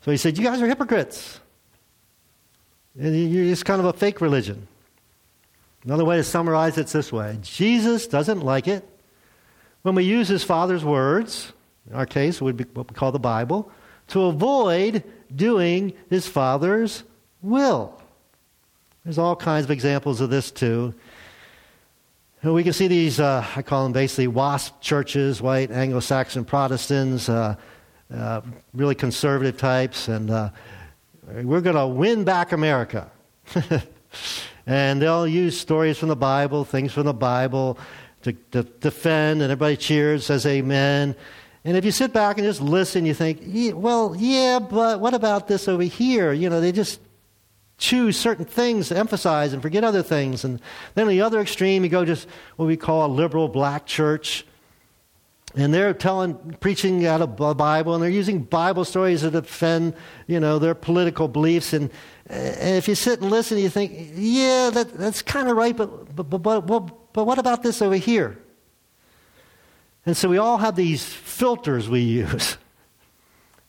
So 0.00 0.10
he 0.10 0.16
said, 0.16 0.38
You 0.38 0.44
guys 0.44 0.62
are 0.62 0.66
hypocrites. 0.66 1.38
You're 2.94 3.56
kind 3.56 3.80
of 3.80 3.86
a 3.86 3.92
fake 3.92 4.20
religion. 4.20 4.68
Another 5.84 6.04
way 6.04 6.16
to 6.16 6.24
summarize 6.24 6.78
it's 6.78 6.92
this 6.92 7.12
way 7.12 7.38
Jesus 7.42 8.06
doesn't 8.06 8.40
like 8.40 8.68
it 8.68 8.88
when 9.82 9.94
we 9.94 10.04
use 10.04 10.28
his 10.28 10.44
Father's 10.44 10.84
words, 10.84 11.52
in 11.88 11.96
our 11.96 12.06
case, 12.06 12.40
would 12.40 12.56
be 12.56 12.64
what 12.72 12.88
we 12.88 12.94
call 12.94 13.12
the 13.12 13.18
Bible, 13.18 13.70
to 14.08 14.22
avoid 14.22 15.02
doing 15.34 15.92
his 16.08 16.26
Father's 16.26 17.02
will. 17.40 18.00
There's 19.04 19.18
all 19.18 19.34
kinds 19.34 19.64
of 19.64 19.72
examples 19.72 20.20
of 20.20 20.30
this 20.30 20.52
too. 20.52 20.94
And 22.42 22.54
we 22.54 22.62
can 22.62 22.72
see 22.72 22.88
these, 22.88 23.18
uh, 23.18 23.44
I 23.56 23.62
call 23.62 23.84
them 23.84 23.92
basically 23.92 24.28
WASP 24.28 24.80
churches, 24.80 25.42
white 25.42 25.70
Anglo 25.70 26.00
Saxon 26.00 26.44
Protestants, 26.44 27.28
uh, 27.28 27.56
uh, 28.14 28.40
really 28.74 28.94
conservative 28.94 29.56
types, 29.56 30.08
and 30.08 30.30
uh, 30.30 30.50
we're 31.26 31.60
going 31.60 31.76
to 31.76 31.86
win 31.86 32.24
back 32.24 32.52
America. 32.52 33.10
and 34.66 35.02
they'll 35.02 35.26
use 35.26 35.58
stories 35.58 35.98
from 35.98 36.08
the 36.08 36.16
Bible, 36.16 36.64
things 36.64 36.92
from 36.92 37.04
the 37.04 37.14
Bible 37.14 37.78
to, 38.22 38.32
to 38.52 38.62
defend, 38.62 39.42
and 39.42 39.50
everybody 39.50 39.76
cheers, 39.76 40.26
says 40.26 40.46
amen. 40.46 41.14
And 41.64 41.76
if 41.76 41.84
you 41.84 41.92
sit 41.92 42.12
back 42.12 42.38
and 42.38 42.46
just 42.46 42.60
listen, 42.60 43.06
you 43.06 43.14
think, 43.14 43.40
well, 43.76 44.16
yeah, 44.18 44.58
but 44.58 45.00
what 45.00 45.14
about 45.14 45.46
this 45.46 45.68
over 45.68 45.82
here? 45.84 46.32
You 46.32 46.50
know, 46.50 46.60
they 46.60 46.72
just 46.72 47.00
choose 47.78 48.18
certain 48.18 48.44
things 48.44 48.88
to 48.88 48.96
emphasize 48.96 49.52
and 49.52 49.62
forget 49.62 49.84
other 49.84 50.02
things. 50.02 50.44
And 50.44 50.60
then 50.94 51.06
on 51.06 51.10
the 51.10 51.20
other 51.20 51.40
extreme, 51.40 51.84
you 51.84 51.90
go 51.90 52.04
just 52.04 52.28
what 52.56 52.66
we 52.66 52.76
call 52.76 53.06
a 53.06 53.10
liberal 53.12 53.48
black 53.48 53.86
church. 53.86 54.44
And 55.54 55.72
they're 55.72 55.92
telling, 55.92 56.56
preaching 56.60 57.06
out 57.06 57.20
of 57.20 57.36
the 57.36 57.54
Bible, 57.54 57.94
and 57.94 58.02
they're 58.02 58.10
using 58.10 58.42
Bible 58.42 58.84
stories 58.84 59.20
to 59.20 59.30
defend, 59.30 59.94
you 60.26 60.40
know, 60.40 60.58
their 60.58 60.74
political 60.74 61.28
beliefs. 61.28 61.74
And, 61.74 61.90
and 62.26 62.76
if 62.76 62.88
you 62.88 62.94
sit 62.94 63.20
and 63.20 63.30
listen, 63.30 63.58
you 63.58 63.68
think, 63.68 64.12
yeah, 64.14 64.70
that, 64.72 64.94
that's 64.94 65.20
kind 65.20 65.48
of 65.48 65.56
right, 65.56 65.76
but, 65.76 66.16
but, 66.16 66.24
but, 66.24 66.60
but, 66.60 67.12
but 67.12 67.24
what 67.24 67.38
about 67.38 67.62
this 67.62 67.82
over 67.82 67.96
here? 67.96 68.38
And 70.06 70.16
so 70.16 70.28
we 70.28 70.38
all 70.38 70.56
have 70.56 70.74
these 70.74 71.04
filters 71.04 71.88
we 71.88 72.00
use. 72.00 72.56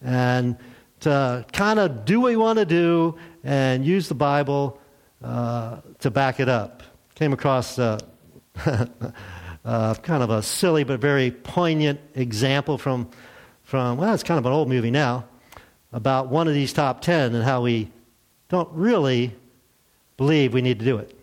And 0.01 0.57
to 1.01 1.45
kind 1.51 1.79
of 1.79 2.05
do 2.05 2.21
what 2.21 2.29
we 2.29 2.37
want 2.37 2.59
to 2.59 2.65
do 2.65 3.17
and 3.43 3.85
use 3.85 4.07
the 4.07 4.15
Bible 4.15 4.79
uh, 5.21 5.81
to 5.99 6.09
back 6.09 6.39
it 6.39 6.47
up. 6.47 6.81
Came 7.15 7.33
across 7.33 7.77
uh, 7.77 7.99
uh, 9.65 9.93
kind 9.95 10.23
of 10.23 10.29
a 10.29 10.41
silly 10.41 10.83
but 10.83 10.99
very 10.99 11.31
poignant 11.31 11.99
example 12.15 12.77
from, 12.77 13.09
from, 13.63 13.97
well, 13.97 14.13
it's 14.13 14.23
kind 14.23 14.37
of 14.37 14.45
an 14.45 14.51
old 14.51 14.67
movie 14.67 14.91
now, 14.91 15.25
about 15.91 16.27
one 16.27 16.47
of 16.47 16.53
these 16.53 16.73
top 16.73 17.01
ten 17.01 17.33
and 17.35 17.43
how 17.43 17.61
we 17.61 17.89
don't 18.49 18.69
really 18.73 19.35
believe 20.17 20.53
we 20.53 20.61
need 20.61 20.79
to 20.79 20.85
do 20.85 20.97
it. 20.97 21.17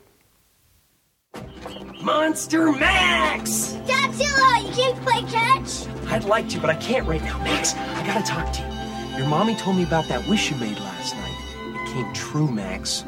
Monster 2.03 2.72
Max! 2.72 3.74
Godzilla, 3.87 4.66
you 4.66 4.72
can't 4.74 5.00
play 5.03 5.22
catch? 5.31 5.87
I'd 6.11 6.24
like 6.24 6.48
to, 6.50 6.61
but 6.61 6.70
I 6.70 6.76
can't 6.76 7.07
right 7.07 7.22
now. 7.22 7.38
Max, 7.44 7.74
I 7.74 8.07
gotta 8.07 8.24
talk 8.24 8.53
to 8.55 8.62
you. 8.62 9.18
Your 9.18 9.29
mommy 9.29 9.55
told 9.57 9.76
me 9.76 9.83
about 9.83 10.09
that 10.09 10.26
wish 10.29 10.50
you 10.50 10.57
made 10.57 10.79
last 10.79 11.14
night. 11.14 11.37
It 11.74 11.92
came 11.92 12.12
true, 12.14 12.50
Max. 12.50 13.05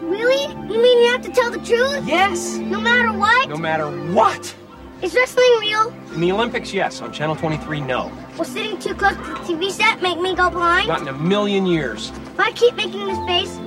Really? 0.00 0.44
You 0.72 0.80
mean 0.80 1.04
you 1.04 1.10
have 1.10 1.22
to 1.22 1.32
tell 1.32 1.50
the 1.50 1.58
truth? 1.58 2.06
Yes! 2.06 2.56
No 2.56 2.80
matter 2.80 3.18
what? 3.18 3.48
No 3.48 3.56
matter 3.56 3.88
what! 4.12 4.54
Is 5.02 5.14
wrestling 5.14 5.58
real? 5.60 5.92
In 6.14 6.20
the 6.20 6.32
Olympics, 6.32 6.72
yes. 6.72 7.02
On 7.02 7.12
Channel 7.12 7.36
23, 7.36 7.80
no. 7.82 8.10
Will 8.38 8.44
sitting 8.44 8.78
too 8.78 8.94
close 8.94 9.14
to 9.14 9.22
the 9.22 9.34
TV 9.40 9.70
set 9.70 10.00
make 10.00 10.18
me 10.18 10.34
go 10.34 10.48
blind? 10.48 10.88
Not 10.88 11.02
in 11.02 11.08
a 11.08 11.12
million 11.12 11.66
years. 11.66 12.10
If 12.10 12.40
I 12.40 12.50
keep 12.52 12.74
making 12.76 13.06
this 13.06 13.18
face, 13.26 13.58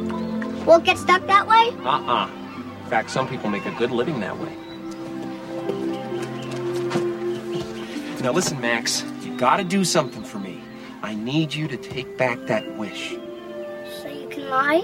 will 0.65 0.77
it 0.77 0.85
get 0.85 0.97
stuck 0.97 1.25
that 1.27 1.47
way? 1.47 1.69
Uh-uh. 1.85 2.27
In 2.83 2.89
fact, 2.89 3.11
some 3.11 3.27
people 3.27 3.49
make 3.49 3.65
a 3.67 3.71
good 3.71 3.91
living 3.91 4.19
that 4.21 4.37
way. 4.39 4.55
Now 8.23 8.31
listen, 8.31 8.59
Max. 8.59 9.03
You 9.21 9.37
gotta 9.37 9.63
do 9.63 9.85
something 9.85 10.23
for 10.23 10.39
me. 10.39 10.59
I 11.03 11.13
need 11.13 11.53
you 11.53 11.67
to 11.67 11.77
take 11.77 12.17
back 12.17 12.39
that 12.47 12.75
wish. 12.75 13.11
So 14.01 14.07
you 14.07 14.27
can 14.29 14.49
lie? 14.49 14.83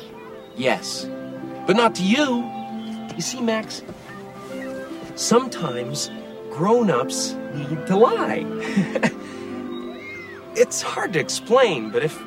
Yes. 0.55 1.10
But 1.65 1.75
not 1.75 1.95
to 1.95 2.03
you. 2.03 2.49
You 3.15 3.21
see, 3.21 3.41
Max, 3.41 3.81
sometimes 5.15 6.12
grown 6.55 6.89
ups 6.89 7.33
need 7.53 7.85
to 7.85 7.97
lie. 7.97 8.45
it's 10.55 10.81
hard 10.81 11.11
to 11.13 11.19
explain, 11.19 11.91
but 11.91 12.01
if. 12.01 12.17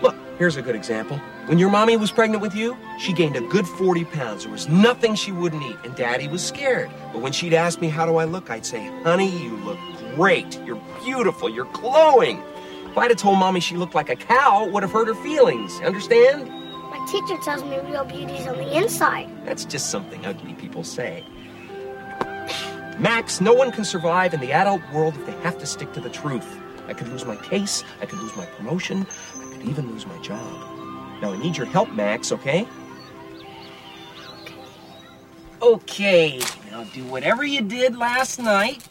Look, 0.00 0.14
here's 0.38 0.56
a 0.56 0.62
good 0.62 0.76
example. 0.76 1.18
When 1.46 1.58
your 1.58 1.70
mommy 1.70 1.96
was 1.96 2.12
pregnant 2.12 2.40
with 2.40 2.54
you, 2.54 2.76
she 3.00 3.12
gained 3.12 3.34
a 3.34 3.40
good 3.40 3.66
40 3.66 4.04
pounds. 4.04 4.44
There 4.44 4.52
was 4.52 4.68
nothing 4.68 5.16
she 5.16 5.32
wouldn't 5.32 5.64
eat, 5.64 5.76
and 5.82 5.96
daddy 5.96 6.28
was 6.28 6.46
scared. 6.46 6.88
But 7.12 7.20
when 7.20 7.32
she'd 7.32 7.52
ask 7.52 7.80
me, 7.80 7.88
How 7.88 8.06
do 8.06 8.16
I 8.16 8.26
look? 8.26 8.48
I'd 8.48 8.64
say, 8.64 8.86
Honey, 9.02 9.28
you 9.42 9.56
look 9.64 9.78
great. 10.14 10.60
You're 10.64 10.80
beautiful. 11.02 11.48
You're 11.48 11.72
glowing. 11.72 12.40
If 12.86 12.96
I'd 12.96 13.10
have 13.10 13.18
told 13.18 13.38
mommy 13.38 13.58
she 13.58 13.76
looked 13.76 13.96
like 13.96 14.08
a 14.08 14.16
cow, 14.16 14.66
it 14.66 14.72
would 14.72 14.84
have 14.84 14.92
hurt 14.92 15.08
her 15.08 15.14
feelings. 15.14 15.80
Understand? 15.80 16.48
My 16.48 17.04
teacher 17.10 17.40
tells 17.42 17.64
me 17.64 17.78
real 17.80 18.04
beauty's 18.04 18.46
on 18.46 18.56
the 18.56 18.76
inside. 18.76 19.28
That's 19.44 19.64
just 19.64 19.90
something 19.90 20.24
ugly 20.24 20.54
people 20.54 20.84
say. 20.84 21.24
Max, 23.00 23.40
no 23.40 23.54
one 23.54 23.72
can 23.72 23.82
survive 23.82 24.34
in 24.34 24.40
the 24.40 24.52
adult 24.52 24.82
world 24.92 25.14
if 25.16 25.24
they 25.24 25.32
have 25.40 25.58
to 25.58 25.64
stick 25.64 25.90
to 25.94 26.00
the 26.00 26.10
truth. 26.10 26.60
I 26.86 26.92
could 26.92 27.08
lose 27.08 27.24
my 27.24 27.36
case, 27.36 27.82
I 28.02 28.04
could 28.04 28.18
lose 28.18 28.36
my 28.36 28.44
promotion, 28.44 29.06
I 29.36 29.56
could 29.56 29.62
even 29.62 29.90
lose 29.90 30.06
my 30.06 30.18
job. 30.18 30.38
Now 31.22 31.32
I 31.32 31.38
need 31.38 31.56
your 31.56 31.64
help, 31.64 31.90
Max, 31.92 32.30
okay? 32.30 32.68
Okay, 35.62 36.40
now 36.70 36.84
do 36.84 37.02
whatever 37.04 37.42
you 37.42 37.62
did 37.62 37.96
last 37.96 38.38
night. 38.38 38.86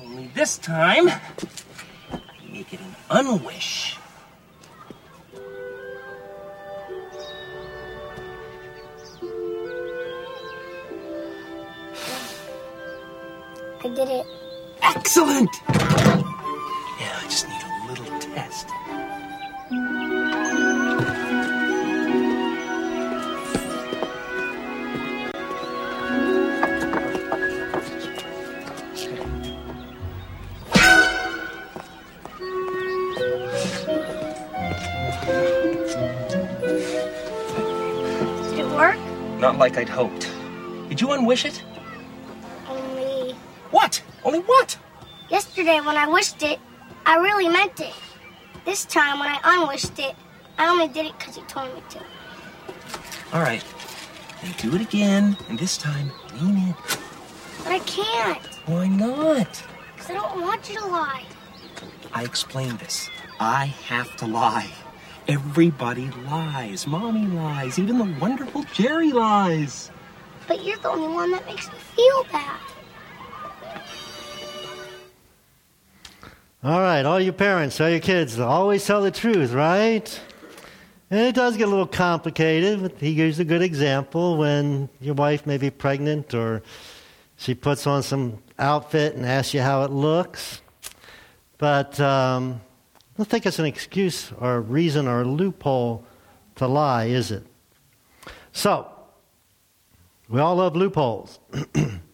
Only 0.00 0.28
this 0.28 0.56
time, 0.56 1.06
make 2.48 2.72
it 2.72 2.78
an 2.78 2.94
unwish. 3.10 3.96
I 13.86 13.88
did 13.88 14.08
it. 14.08 14.26
Excellent! 14.82 15.50
Now 15.68 16.24
I 16.98 17.22
just 17.22 17.46
need 17.46 17.62
a 17.62 17.86
little 17.88 18.18
test. 18.18 18.66
Did 38.50 38.58
it 38.58 38.66
work? 38.74 38.98
Not 39.38 39.58
like 39.58 39.78
I'd 39.78 39.88
hoped. 39.88 40.28
Did 40.88 41.00
you 41.00 41.06
unwish 41.06 41.44
it? 41.44 41.62
Only 43.86 44.00
What? 44.00 44.02
Only 44.24 44.40
what? 44.40 44.78
yesterday 45.30 45.80
when 45.80 45.96
I 45.96 46.06
wished 46.08 46.42
it, 46.42 46.58
I 47.04 47.16
really 47.18 47.48
meant 47.48 47.80
it. 47.80 47.94
This 48.64 48.84
time 48.84 49.20
when 49.20 49.28
I 49.28 49.38
unwished 49.44 49.98
it, 49.98 50.14
I 50.58 50.66
only 50.68 50.88
did 50.88 51.06
it 51.06 51.18
because 51.18 51.36
you 51.36 51.44
told 51.44 51.72
me 51.74 51.82
to. 51.90 51.98
All 53.32 53.40
right. 53.40 53.64
Then 54.42 54.52
do 54.58 54.74
it 54.74 54.80
again, 54.80 55.36
and 55.48 55.58
this 55.58 55.78
time 55.78 56.10
mean 56.40 56.56
it. 56.70 56.76
But 57.62 57.72
I 57.72 57.78
can't, 57.80 58.44
Why 58.66 58.86
not? 58.88 59.62
because 59.94 60.10
I 60.10 60.14
don't 60.14 60.40
want 60.42 60.68
you 60.68 60.78
to 60.80 60.86
lie. 60.86 61.24
I 62.12 62.24
explained 62.24 62.78
this. 62.80 63.08
I 63.40 63.66
have 63.88 64.16
to 64.16 64.26
lie. 64.26 64.70
Everybody 65.28 66.10
lies. 66.28 66.86
Mommy 66.86 67.26
lies. 67.26 67.78
Even 67.78 67.98
the 67.98 68.14
wonderful 68.20 68.64
Jerry 68.72 69.12
lies. 69.12 69.90
But 70.48 70.64
you're 70.64 70.76
the 70.78 70.90
only 70.90 71.12
one 71.14 71.30
that 71.32 71.44
makes 71.46 71.66
me 71.68 71.78
feel 71.96 72.24
bad. 72.32 72.60
All 76.64 76.80
right, 76.80 77.04
all 77.04 77.20
you 77.20 77.32
parents, 77.32 77.80
all 77.80 77.88
your 77.90 78.00
kids, 78.00 78.40
always 78.40 78.84
tell 78.84 79.02
the 79.02 79.10
truth, 79.10 79.52
right? 79.52 80.20
And 81.10 81.20
it 81.20 81.34
does 81.34 81.56
get 81.56 81.64
a 81.64 81.70
little 81.70 81.86
complicated. 81.86 82.82
But 82.82 82.98
he 82.98 83.14
gives 83.14 83.38
a 83.38 83.44
good 83.44 83.60
example 83.60 84.38
when 84.38 84.88
your 85.00 85.14
wife 85.14 85.46
may 85.46 85.58
be 85.58 85.70
pregnant 85.70 86.34
or 86.34 86.62
she 87.36 87.54
puts 87.54 87.86
on 87.86 88.02
some 88.02 88.42
outfit 88.58 89.14
and 89.14 89.26
asks 89.26 89.52
you 89.52 89.60
how 89.60 89.84
it 89.84 89.90
looks. 89.90 90.62
But 91.58 92.00
um, 92.00 92.60
I 92.94 93.18
don't 93.18 93.28
think 93.28 93.44
it's 93.44 93.58
an 93.58 93.66
excuse 93.66 94.32
or 94.38 94.56
a 94.56 94.60
reason 94.60 95.06
or 95.06 95.20
a 95.20 95.24
loophole 95.24 96.04
to 96.56 96.66
lie, 96.66 97.04
is 97.04 97.30
it? 97.30 97.44
So, 98.52 98.90
we 100.30 100.40
all 100.40 100.56
love 100.56 100.74
loopholes. 100.74 101.38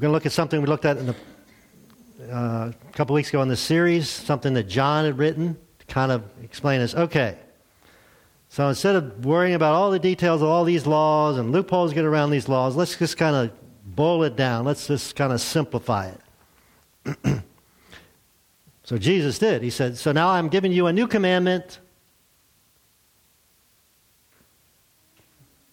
We're 0.00 0.04
going 0.04 0.12
to 0.12 0.14
look 0.14 0.24
at 0.24 0.32
something 0.32 0.62
we 0.62 0.66
looked 0.66 0.86
at 0.86 0.96
the, 1.04 1.14
uh, 2.32 2.72
a 2.72 2.92
couple 2.94 3.14
weeks 3.14 3.28
ago 3.28 3.42
in 3.42 3.48
the 3.48 3.56
series, 3.56 4.08
something 4.08 4.54
that 4.54 4.62
John 4.62 5.04
had 5.04 5.18
written 5.18 5.58
to 5.78 5.84
kind 5.84 6.10
of 6.10 6.24
explain 6.42 6.80
this. 6.80 6.94
Okay, 6.94 7.36
so 8.48 8.66
instead 8.66 8.96
of 8.96 9.26
worrying 9.26 9.54
about 9.54 9.74
all 9.74 9.90
the 9.90 9.98
details 9.98 10.40
of 10.40 10.48
all 10.48 10.64
these 10.64 10.86
laws 10.86 11.36
and 11.36 11.52
loopholes 11.52 11.92
get 11.92 12.06
around 12.06 12.30
these 12.30 12.48
laws, 12.48 12.76
let's 12.76 12.96
just 12.96 13.18
kind 13.18 13.36
of 13.36 13.52
boil 13.94 14.22
it 14.22 14.36
down. 14.36 14.64
Let's 14.64 14.86
just 14.86 15.16
kind 15.16 15.34
of 15.34 15.40
simplify 15.42 16.12
it. 17.04 17.42
so 18.84 18.96
Jesus 18.96 19.38
did. 19.38 19.62
He 19.62 19.68
said, 19.68 19.98
So 19.98 20.12
now 20.12 20.30
I'm 20.30 20.48
giving 20.48 20.72
you 20.72 20.86
a 20.86 20.94
new 20.94 21.08
commandment. 21.08 21.78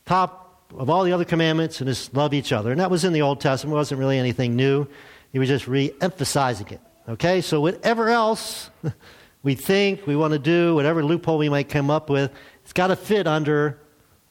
Top 0.05 0.46
of 0.75 0.89
all 0.89 1.03
the 1.03 1.13
other 1.13 1.25
commandments 1.25 1.79
and 1.79 1.87
just 1.87 2.13
love 2.13 2.33
each 2.33 2.51
other. 2.51 2.71
And 2.71 2.79
that 2.79 2.91
was 2.91 3.03
in 3.03 3.13
the 3.13 3.21
Old 3.21 3.39
Testament. 3.39 3.73
It 3.73 3.77
wasn't 3.77 3.99
really 3.99 4.17
anything 4.17 4.55
new. 4.55 4.87
He 5.31 5.39
was 5.39 5.47
just 5.47 5.67
re 5.67 5.93
emphasizing 6.01 6.67
it. 6.69 6.81
Okay? 7.07 7.41
So, 7.41 7.61
whatever 7.61 8.09
else 8.09 8.69
we 9.43 9.55
think 9.55 10.05
we 10.07 10.15
want 10.15 10.33
to 10.33 10.39
do, 10.39 10.75
whatever 10.75 11.03
loophole 11.03 11.37
we 11.37 11.49
might 11.49 11.69
come 11.69 11.89
up 11.89 12.09
with, 12.09 12.31
it's 12.63 12.73
got 12.73 12.87
to 12.87 12.95
fit 12.95 13.27
under 13.27 13.79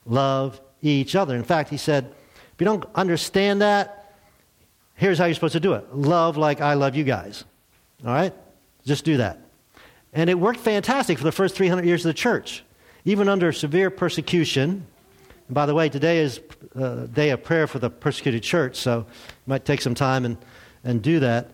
love 0.05 0.61
each 0.83 1.17
other. 1.17 1.37
In 1.37 1.45
fact, 1.45 1.71
he 1.71 1.77
said, 1.77 2.05
if 2.05 2.61
you 2.61 2.65
don't 2.65 2.85
understand 2.95 3.61
that, 3.63 4.15
here's 4.95 5.19
how 5.19 5.27
you're 5.27 5.35
supposed 5.35 5.53
to 5.53 5.61
do 5.61 5.75
it 5.75 5.95
love 5.95 6.37
like 6.37 6.61
I 6.61 6.75
love 6.75 6.95
you 6.95 7.05
guys. 7.05 7.45
All 8.05 8.13
right? 8.13 8.33
Just 8.85 9.05
do 9.05 9.19
that. 9.19 9.41
And 10.13 10.31
it 10.31 10.39
worked 10.39 10.61
fantastic 10.61 11.19
for 11.19 11.25
the 11.25 11.33
first 11.33 11.55
300 11.57 11.85
years 11.85 12.05
of 12.05 12.11
the 12.11 12.15
church. 12.15 12.65
Even 13.05 13.29
under 13.29 13.53
severe 13.53 13.91
persecution, 13.91 14.87
and 15.49 15.55
by 15.55 15.67
the 15.67 15.75
way, 15.75 15.89
today 15.89 16.19
is 16.19 16.41
a 16.75 17.07
day 17.07 17.31
of 17.31 17.43
prayer 17.45 17.67
for 17.67 17.79
the 17.79 17.91
persecuted 17.91 18.43
church, 18.43 18.77
so 18.77 18.99
you 18.99 19.05
might 19.47 19.65
take 19.65 19.81
some 19.81 19.95
time 19.95 20.25
and, 20.25 20.37
and 20.83 21.03
do 21.03 21.21
that. 21.21 21.51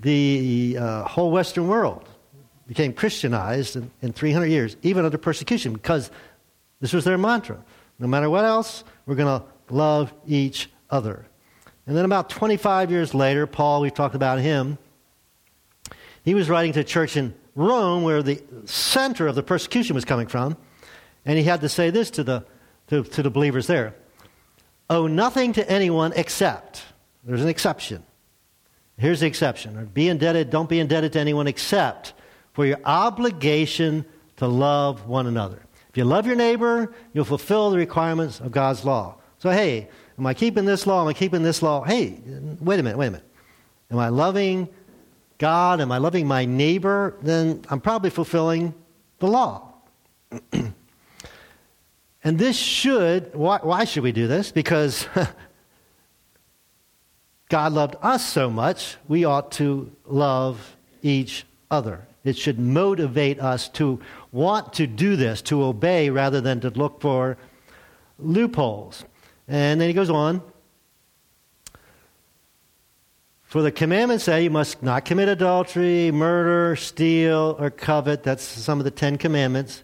The 0.00 0.78
uh, 0.80 1.04
whole 1.04 1.30
Western 1.30 1.68
world 1.68 2.08
became 2.66 2.92
Christianized 2.92 3.76
in, 3.76 3.90
in 4.00 4.12
300 4.12 4.46
years, 4.46 4.76
even 4.82 5.04
under 5.04 5.18
persecution, 5.18 5.72
because 5.72 6.10
this 6.80 6.92
was 6.92 7.04
their 7.04 7.18
mantra. 7.18 7.62
No 7.98 8.06
matter 8.06 8.30
what 8.30 8.44
else, 8.44 8.84
we're 9.06 9.16
going 9.16 9.40
to 9.40 9.46
love 9.74 10.14
each 10.26 10.70
other. 10.88 11.26
And 11.86 11.96
then 11.96 12.04
about 12.04 12.30
25 12.30 12.90
years 12.92 13.12
later, 13.12 13.46
Paul, 13.46 13.80
we've 13.80 13.92
talked 13.92 14.14
about 14.14 14.38
him, 14.38 14.78
he 16.22 16.34
was 16.34 16.48
writing 16.48 16.72
to 16.74 16.80
a 16.80 16.84
church 16.84 17.16
in 17.16 17.34
Rome, 17.54 18.02
where 18.02 18.22
the 18.22 18.42
center 18.64 19.26
of 19.26 19.34
the 19.34 19.42
persecution 19.42 19.94
was 19.94 20.04
coming 20.04 20.26
from, 20.26 20.56
and 21.24 21.38
he 21.38 21.44
had 21.44 21.60
to 21.60 21.68
say 21.68 21.90
this 21.90 22.10
to 22.12 22.24
the, 22.24 22.44
to, 22.88 23.02
to 23.02 23.22
the 23.22 23.30
believers 23.30 23.66
there 23.66 23.94
Owe 24.88 25.06
nothing 25.06 25.52
to 25.52 25.70
anyone 25.70 26.12
except, 26.16 26.82
there's 27.22 27.42
an 27.42 27.48
exception. 27.48 28.02
Here's 28.98 29.20
the 29.20 29.26
exception 29.26 29.90
be 29.94 30.08
indebted, 30.08 30.50
don't 30.50 30.68
be 30.68 30.80
indebted 30.80 31.12
to 31.14 31.20
anyone 31.20 31.46
except 31.46 32.12
for 32.52 32.66
your 32.66 32.78
obligation 32.84 34.04
to 34.36 34.46
love 34.46 35.06
one 35.06 35.26
another. 35.26 35.62
If 35.88 35.96
you 35.96 36.04
love 36.04 36.26
your 36.26 36.36
neighbor, 36.36 36.92
you'll 37.12 37.24
fulfill 37.24 37.70
the 37.70 37.78
requirements 37.78 38.40
of 38.40 38.52
God's 38.52 38.84
law. 38.84 39.16
So, 39.38 39.50
hey, 39.50 39.88
am 40.18 40.26
I 40.26 40.34
keeping 40.34 40.64
this 40.64 40.86
law? 40.86 41.02
Am 41.02 41.08
I 41.08 41.12
keeping 41.12 41.42
this 41.42 41.62
law? 41.62 41.82
Hey, 41.82 42.20
wait 42.60 42.78
a 42.78 42.82
minute, 42.82 42.98
wait 42.98 43.06
a 43.06 43.10
minute. 43.12 43.26
Am 43.90 43.98
I 43.98 44.08
loving 44.08 44.68
God? 45.40 45.80
Am 45.80 45.90
I 45.90 45.96
loving 45.96 46.26
my 46.26 46.44
neighbor? 46.44 47.16
Then 47.22 47.64
I'm 47.70 47.80
probably 47.80 48.10
fulfilling 48.10 48.74
the 49.20 49.26
law. 49.26 49.72
and 50.52 50.74
this 52.22 52.56
should, 52.56 53.34
why, 53.34 53.58
why 53.62 53.84
should 53.84 54.02
we 54.02 54.12
do 54.12 54.28
this? 54.28 54.52
Because 54.52 55.08
God 57.48 57.72
loved 57.72 57.96
us 58.02 58.26
so 58.26 58.50
much, 58.50 58.98
we 59.08 59.24
ought 59.24 59.50
to 59.52 59.90
love 60.04 60.76
each 61.02 61.46
other. 61.70 62.06
It 62.22 62.36
should 62.36 62.58
motivate 62.58 63.40
us 63.40 63.70
to 63.70 63.98
want 64.32 64.74
to 64.74 64.86
do 64.86 65.16
this, 65.16 65.40
to 65.42 65.64
obey 65.64 66.10
rather 66.10 66.42
than 66.42 66.60
to 66.60 66.68
look 66.68 67.00
for 67.00 67.38
loopholes. 68.18 69.06
And 69.48 69.80
then 69.80 69.88
he 69.88 69.94
goes 69.94 70.10
on. 70.10 70.42
For 73.50 73.62
the 73.62 73.72
commandments 73.72 74.22
say 74.22 74.44
you 74.44 74.50
must 74.50 74.80
not 74.80 75.04
commit 75.04 75.28
adultery, 75.28 76.12
murder, 76.12 76.76
steal, 76.76 77.56
or 77.58 77.68
covet. 77.68 78.22
That's 78.22 78.44
some 78.44 78.78
of 78.78 78.84
the 78.84 78.92
Ten 78.92 79.18
Commandments. 79.18 79.82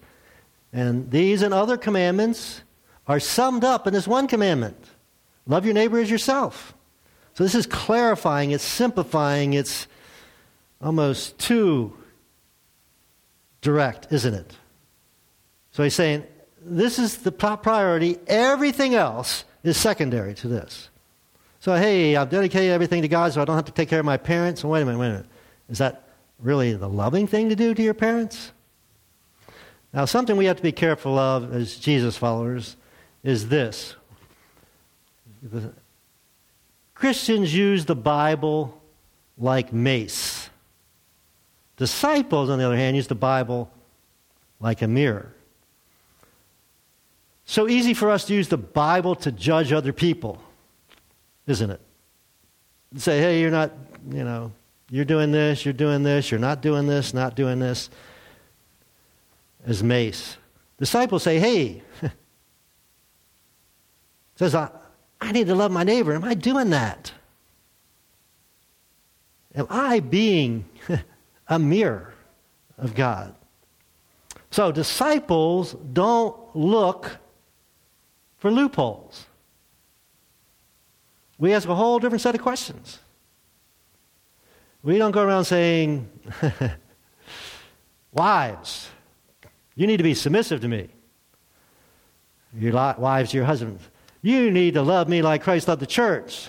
And 0.72 1.10
these 1.10 1.42
and 1.42 1.52
other 1.52 1.76
commandments 1.76 2.62
are 3.08 3.18
summed 3.18 3.64
up 3.64 3.88
in 3.88 3.92
this 3.92 4.06
one 4.06 4.28
commandment 4.28 4.76
love 5.48 5.64
your 5.64 5.74
neighbor 5.74 5.98
as 5.98 6.08
yourself. 6.08 6.74
So 7.34 7.42
this 7.42 7.56
is 7.56 7.66
clarifying, 7.66 8.52
it's 8.52 8.62
simplifying, 8.62 9.54
it's 9.54 9.88
almost 10.80 11.36
too 11.36 11.92
direct, 13.62 14.12
isn't 14.12 14.34
it? 14.34 14.54
So 15.72 15.82
he's 15.82 15.94
saying 15.94 16.24
this 16.62 17.00
is 17.00 17.16
the 17.16 17.32
top 17.32 17.64
priority, 17.64 18.16
everything 18.28 18.94
else 18.94 19.42
is 19.64 19.76
secondary 19.76 20.34
to 20.34 20.46
this. 20.46 20.88
So, 21.66 21.74
hey, 21.74 22.14
I've 22.14 22.30
dedicated 22.30 22.70
everything 22.70 23.02
to 23.02 23.08
God 23.08 23.32
so 23.32 23.42
I 23.42 23.44
don't 23.44 23.56
have 23.56 23.64
to 23.64 23.72
take 23.72 23.88
care 23.88 23.98
of 23.98 24.06
my 24.06 24.18
parents. 24.18 24.62
wait 24.62 24.82
a 24.82 24.84
minute, 24.84 25.00
wait 25.00 25.06
a 25.08 25.10
minute. 25.10 25.26
Is 25.68 25.78
that 25.78 26.10
really 26.38 26.74
the 26.74 26.88
loving 26.88 27.26
thing 27.26 27.48
to 27.48 27.56
do 27.56 27.74
to 27.74 27.82
your 27.82 27.92
parents? 27.92 28.52
Now, 29.92 30.04
something 30.04 30.36
we 30.36 30.44
have 30.44 30.58
to 30.58 30.62
be 30.62 30.70
careful 30.70 31.18
of 31.18 31.52
as 31.52 31.76
Jesus 31.76 32.16
followers 32.16 32.76
is 33.24 33.48
this 33.48 33.96
Christians 36.94 37.52
use 37.52 37.84
the 37.84 37.96
Bible 37.96 38.80
like 39.36 39.72
mace. 39.72 40.48
Disciples, 41.78 42.48
on 42.48 42.60
the 42.60 42.64
other 42.64 42.76
hand, 42.76 42.94
use 42.94 43.08
the 43.08 43.16
Bible 43.16 43.72
like 44.60 44.82
a 44.82 44.86
mirror. 44.86 45.34
So 47.44 47.68
easy 47.68 47.92
for 47.92 48.08
us 48.08 48.24
to 48.26 48.34
use 48.34 48.46
the 48.46 48.56
Bible 48.56 49.16
to 49.16 49.32
judge 49.32 49.72
other 49.72 49.92
people, 49.92 50.40
isn't 51.46 51.70
it? 51.70 51.80
Say, 52.96 53.20
hey, 53.20 53.40
you're 53.40 53.50
not, 53.50 53.72
you 54.10 54.24
know, 54.24 54.52
you're 54.90 55.04
doing 55.04 55.32
this, 55.32 55.64
you're 55.64 55.74
doing 55.74 56.02
this, 56.02 56.30
you're 56.30 56.40
not 56.40 56.62
doing 56.62 56.86
this, 56.86 57.12
not 57.12 57.34
doing 57.34 57.58
this. 57.58 57.90
As 59.66 59.82
mace. 59.82 60.36
Disciples 60.78 61.24
say, 61.24 61.40
hey, 61.40 61.82
says, 64.36 64.54
I, 64.54 64.70
I 65.20 65.32
need 65.32 65.48
to 65.48 65.54
love 65.54 65.72
my 65.72 65.82
neighbor. 65.82 66.14
Am 66.14 66.24
I 66.24 66.34
doing 66.34 66.70
that? 66.70 67.12
Am 69.56 69.66
I 69.70 70.00
being 70.00 70.66
a 71.48 71.58
mirror 71.58 72.14
of 72.78 72.94
God? 72.94 73.34
So 74.50 74.70
disciples 74.70 75.74
don't 75.92 76.36
look 76.54 77.18
for 78.38 78.50
loopholes. 78.50 79.25
We 81.38 81.52
ask 81.52 81.68
a 81.68 81.74
whole 81.74 81.98
different 81.98 82.22
set 82.22 82.34
of 82.34 82.40
questions. 82.40 82.98
We 84.82 84.98
don't 84.98 85.12
go 85.12 85.22
around 85.22 85.44
saying, 85.44 86.08
Wives, 88.12 88.88
you 89.74 89.86
need 89.86 89.98
to 89.98 90.02
be 90.02 90.14
submissive 90.14 90.60
to 90.62 90.68
me. 90.68 90.88
Your 92.58 92.72
wives, 92.72 93.34
your 93.34 93.44
husbands, 93.44 93.82
you 94.22 94.50
need 94.50 94.74
to 94.74 94.82
love 94.82 95.08
me 95.08 95.20
like 95.20 95.42
Christ 95.42 95.68
loved 95.68 95.82
the 95.82 95.86
church. 95.86 96.48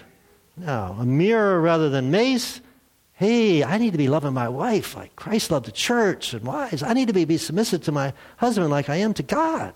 No, 0.55 0.95
a 0.99 1.05
mirror 1.05 1.59
rather 1.59 1.89
than 1.89 2.09
mace. 2.09 2.61
Hey, 3.13 3.63
I 3.63 3.77
need 3.77 3.91
to 3.91 3.97
be 3.97 4.07
loving 4.07 4.33
my 4.33 4.47
wife 4.47 4.95
like 4.95 5.15
Christ 5.15 5.51
loved 5.51 5.65
the 5.65 5.71
church 5.71 6.33
and 6.33 6.45
wives. 6.45 6.83
I 6.83 6.93
need 6.93 7.07
to 7.07 7.13
be, 7.13 7.25
be 7.25 7.37
submissive 7.37 7.83
to 7.83 7.91
my 7.91 8.13
husband 8.37 8.69
like 8.69 8.89
I 8.89 8.97
am 8.97 9.13
to 9.15 9.23
God. 9.23 9.73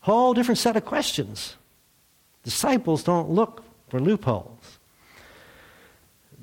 Whole 0.00 0.34
different 0.34 0.58
set 0.58 0.76
of 0.76 0.84
questions. 0.84 1.56
Disciples 2.42 3.02
don't 3.02 3.30
look 3.30 3.64
for 3.88 4.00
loopholes. 4.00 4.78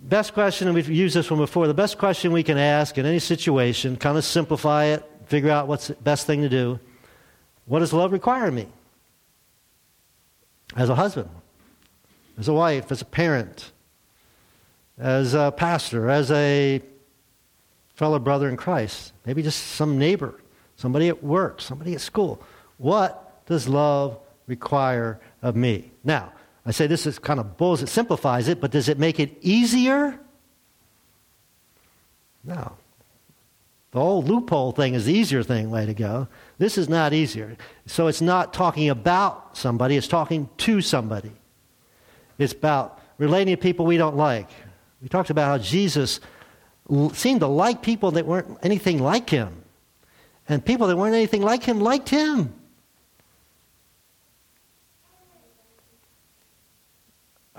Best 0.02 0.34
question, 0.34 0.68
and 0.68 0.76
we've 0.76 0.90
used 0.90 1.16
this 1.16 1.30
one 1.30 1.40
before, 1.40 1.68
the 1.68 1.74
best 1.74 1.98
question 1.98 2.32
we 2.32 2.44
can 2.44 2.58
ask 2.58 2.98
in 2.98 3.06
any 3.06 3.20
situation, 3.20 3.98
kind 3.98 4.18
of 4.18 4.24
simplify 4.24 4.86
it, 4.86 5.04
figure 5.26 5.52
out 5.52 5.68
what's 5.68 5.88
the 5.88 5.96
best 5.96 6.26
thing 6.26 6.42
to 6.42 6.50
do. 6.50 6.80
What 7.66 7.80
does 7.80 7.92
love 7.92 8.12
require 8.12 8.48
of 8.48 8.54
me? 8.54 8.68
As 10.76 10.90
a 10.90 10.96
husband, 10.96 11.30
as 12.38 12.48
a 12.48 12.54
wife, 12.54 12.92
as 12.92 13.02
a 13.02 13.06
parent, 13.06 13.72
as 14.98 15.34
a 15.34 15.52
pastor, 15.56 16.10
as 16.10 16.32
a 16.32 16.82
fellow 17.96 18.20
brother 18.20 18.48
in 18.48 18.56
Christ, 18.56 19.12
maybe 19.26 19.44
just 19.44 19.60
some 19.60 19.98
neighbor, 20.00 20.40
somebody 20.78 21.10
at 21.10 21.22
work, 21.24 21.60
somebody 21.60 21.94
at 21.94 22.02
school. 22.02 22.42
What 22.78 23.46
does 23.46 23.68
love 23.68 24.18
require 24.48 25.20
of 25.41 25.56
me? 25.56 25.91
Now, 26.04 26.34
I 26.65 26.71
say 26.71 26.88
this 26.88 27.06
is 27.06 27.19
kind 27.19 27.39
of 27.39 27.58
bulls, 27.58 27.82
it 27.82 27.89
simplifies 27.89 28.47
it, 28.47 28.62
but 28.62 28.71
does 28.71 28.89
it 28.89 28.99
make 28.99 29.19
it 29.19 29.38
easier? 29.41 30.19
No. 32.43 32.73
The 33.91 33.99
whole 33.99 34.21
loophole 34.21 34.71
thing 34.71 34.93
is 34.93 35.06
the 35.06 35.13
easier 35.13 35.41
thing, 35.41 35.71
way 35.71 35.86
to 35.86 35.95
go. 35.95 36.28
This 36.60 36.78
is 36.78 36.88
not 36.88 37.12
easier. 37.12 37.58
So 37.88 38.08
it's 38.08 38.21
not 38.21 38.54
talking 38.54 38.89
about 38.89 39.58
somebody, 39.58 39.97
it's 39.97 40.08
talking 40.08 40.49
to 40.58 40.82
somebody. 40.82 41.32
It's 42.38 42.54
about 42.54 42.99
relating 43.17 43.56
to 43.56 43.62
people 43.62 43.86
we 43.86 43.97
don't 43.97 44.15
like. 44.15 44.49
We 45.02 45.10
talked 45.10 45.32
about 45.32 45.47
how 45.47 45.58
Jesus 45.58 46.19
seemed 47.13 47.39
to 47.39 47.47
like 47.47 47.82
people 47.82 48.12
that 48.12 48.25
weren't 48.25 48.58
anything 48.62 49.02
like 49.02 49.30
him. 49.30 49.63
And 50.47 50.63
people 50.63 50.88
that 50.88 50.97
weren't 50.97 51.15
anything 51.15 51.41
like 51.41 51.63
him 51.63 51.80
liked 51.80 52.10
him. 52.10 52.54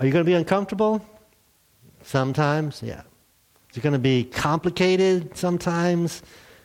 Are 0.01 0.05
you 0.05 0.11
going 0.11 0.25
to 0.25 0.29
be 0.29 0.33
uncomfortable? 0.33 1.05
Sometimes, 2.01 2.81
yeah. 2.81 3.03
Is 3.69 3.77
it 3.77 3.81
going 3.81 3.93
to 3.93 3.99
be 3.99 4.23
complicated 4.23 5.37
sometimes 5.37 6.23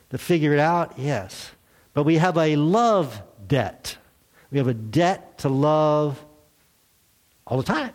to 0.08 0.16
figure 0.16 0.54
it 0.54 0.58
out? 0.58 0.94
Yes. 0.96 1.50
But 1.92 2.04
we 2.04 2.14
have 2.16 2.38
a 2.38 2.56
love 2.56 3.22
debt. 3.46 3.98
We 4.50 4.56
have 4.56 4.68
a 4.68 4.74
debt 4.74 5.36
to 5.40 5.50
love 5.50 6.24
all 7.46 7.58
the 7.58 7.62
time. 7.62 7.92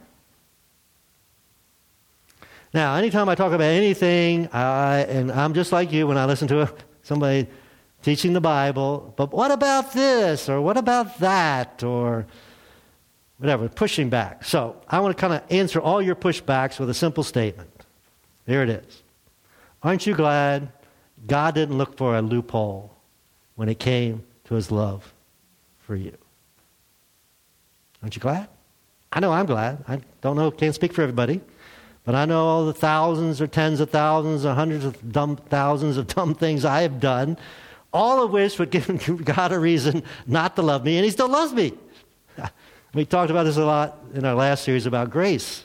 Now, 2.71 2.93
anytime 2.93 3.27
I 3.27 3.33
talk 3.33 3.51
about 3.51 3.65
anything, 3.65 4.47
I, 4.53 4.99
and 5.09 5.31
I'm 5.31 5.55
just 5.55 5.71
like 5.71 5.91
you 5.91 6.05
when 6.05 6.19
I 6.19 6.25
listen 6.25 6.47
to 6.49 6.71
somebody 7.01 7.47
teaching 8.03 8.33
the 8.33 8.41
Bible, 8.41 9.11
but 9.17 9.33
what 9.33 9.49
about 9.49 9.91
this? 9.91 10.47
Or 10.47 10.61
what 10.61 10.77
about 10.77 11.17
that? 11.17 11.81
Or 11.81 12.27
whatever, 13.41 13.67
pushing 13.67 14.07
back. 14.07 14.43
So 14.43 14.75
I 14.87 14.99
want 14.99 15.17
to 15.17 15.19
kind 15.19 15.33
of 15.33 15.41
answer 15.49 15.81
all 15.81 15.99
your 15.99 16.13
pushbacks 16.13 16.79
with 16.79 16.91
a 16.91 16.93
simple 16.93 17.23
statement. 17.23 17.71
Here 18.45 18.61
it 18.61 18.69
is. 18.69 19.01
Aren't 19.81 20.05
you 20.05 20.13
glad 20.13 20.69
God 21.25 21.55
didn't 21.55 21.75
look 21.75 21.97
for 21.97 22.15
a 22.15 22.21
loophole 22.21 22.95
when 23.55 23.67
it 23.67 23.79
came 23.79 24.23
to 24.43 24.53
his 24.53 24.69
love 24.69 25.11
for 25.79 25.95
you? 25.95 26.15
Aren't 28.03 28.15
you 28.15 28.21
glad? 28.21 28.47
I 29.11 29.19
know 29.19 29.31
I'm 29.31 29.47
glad. 29.47 29.83
I 29.87 30.01
don't 30.21 30.37
know, 30.37 30.51
can't 30.51 30.75
speak 30.75 30.93
for 30.93 31.01
everybody. 31.01 31.41
But 32.03 32.13
I 32.13 32.25
know 32.25 32.45
all 32.45 32.67
the 32.67 32.73
thousands 32.73 33.41
or 33.41 33.47
tens 33.47 33.79
of 33.79 33.89
thousands 33.89 34.45
or 34.45 34.53
hundreds 34.53 34.85
of 34.85 35.11
dumb, 35.11 35.35
thousands 35.35 35.97
of 35.97 36.05
dumb 36.15 36.35
things 36.35 36.63
I 36.63 36.83
have 36.83 36.99
done, 36.99 37.39
all 37.91 38.23
of 38.23 38.29
which 38.29 38.59
would 38.59 38.69
give 38.69 39.25
God 39.25 39.51
a 39.51 39.57
reason 39.57 40.03
not 40.27 40.55
to 40.57 40.61
love 40.61 40.85
me, 40.85 40.97
and 40.97 41.05
He 41.05 41.09
still 41.09 41.27
loves 41.27 41.53
me. 41.53 41.73
We 42.93 43.05
talked 43.05 43.31
about 43.31 43.43
this 43.43 43.57
a 43.57 43.65
lot 43.65 43.97
in 44.13 44.25
our 44.25 44.35
last 44.35 44.63
series 44.63 44.85
about 44.85 45.09
grace. 45.09 45.63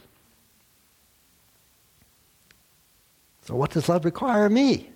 So, 3.42 3.54
what 3.54 3.70
does 3.70 3.88
love 3.88 4.04
require 4.04 4.46
of 4.46 4.52
me? 4.52 4.90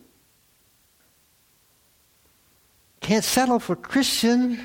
Can't 3.01 3.25
settle 3.25 3.59
for 3.59 3.75
Christian. 3.75 4.61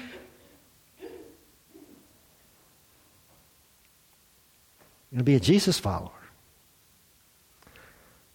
To 5.16 5.24
be 5.24 5.36
a 5.36 5.40
Jesus 5.40 5.80
follower. 5.80 6.12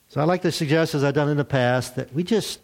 So, 0.08 0.20
I'd 0.20 0.24
like 0.24 0.42
to 0.42 0.50
suggest, 0.52 0.94
as 0.94 1.04
I've 1.04 1.14
done 1.14 1.28
in 1.28 1.36
the 1.36 1.44
past, 1.44 1.96
that 1.96 2.12
we 2.12 2.24
just 2.24 2.60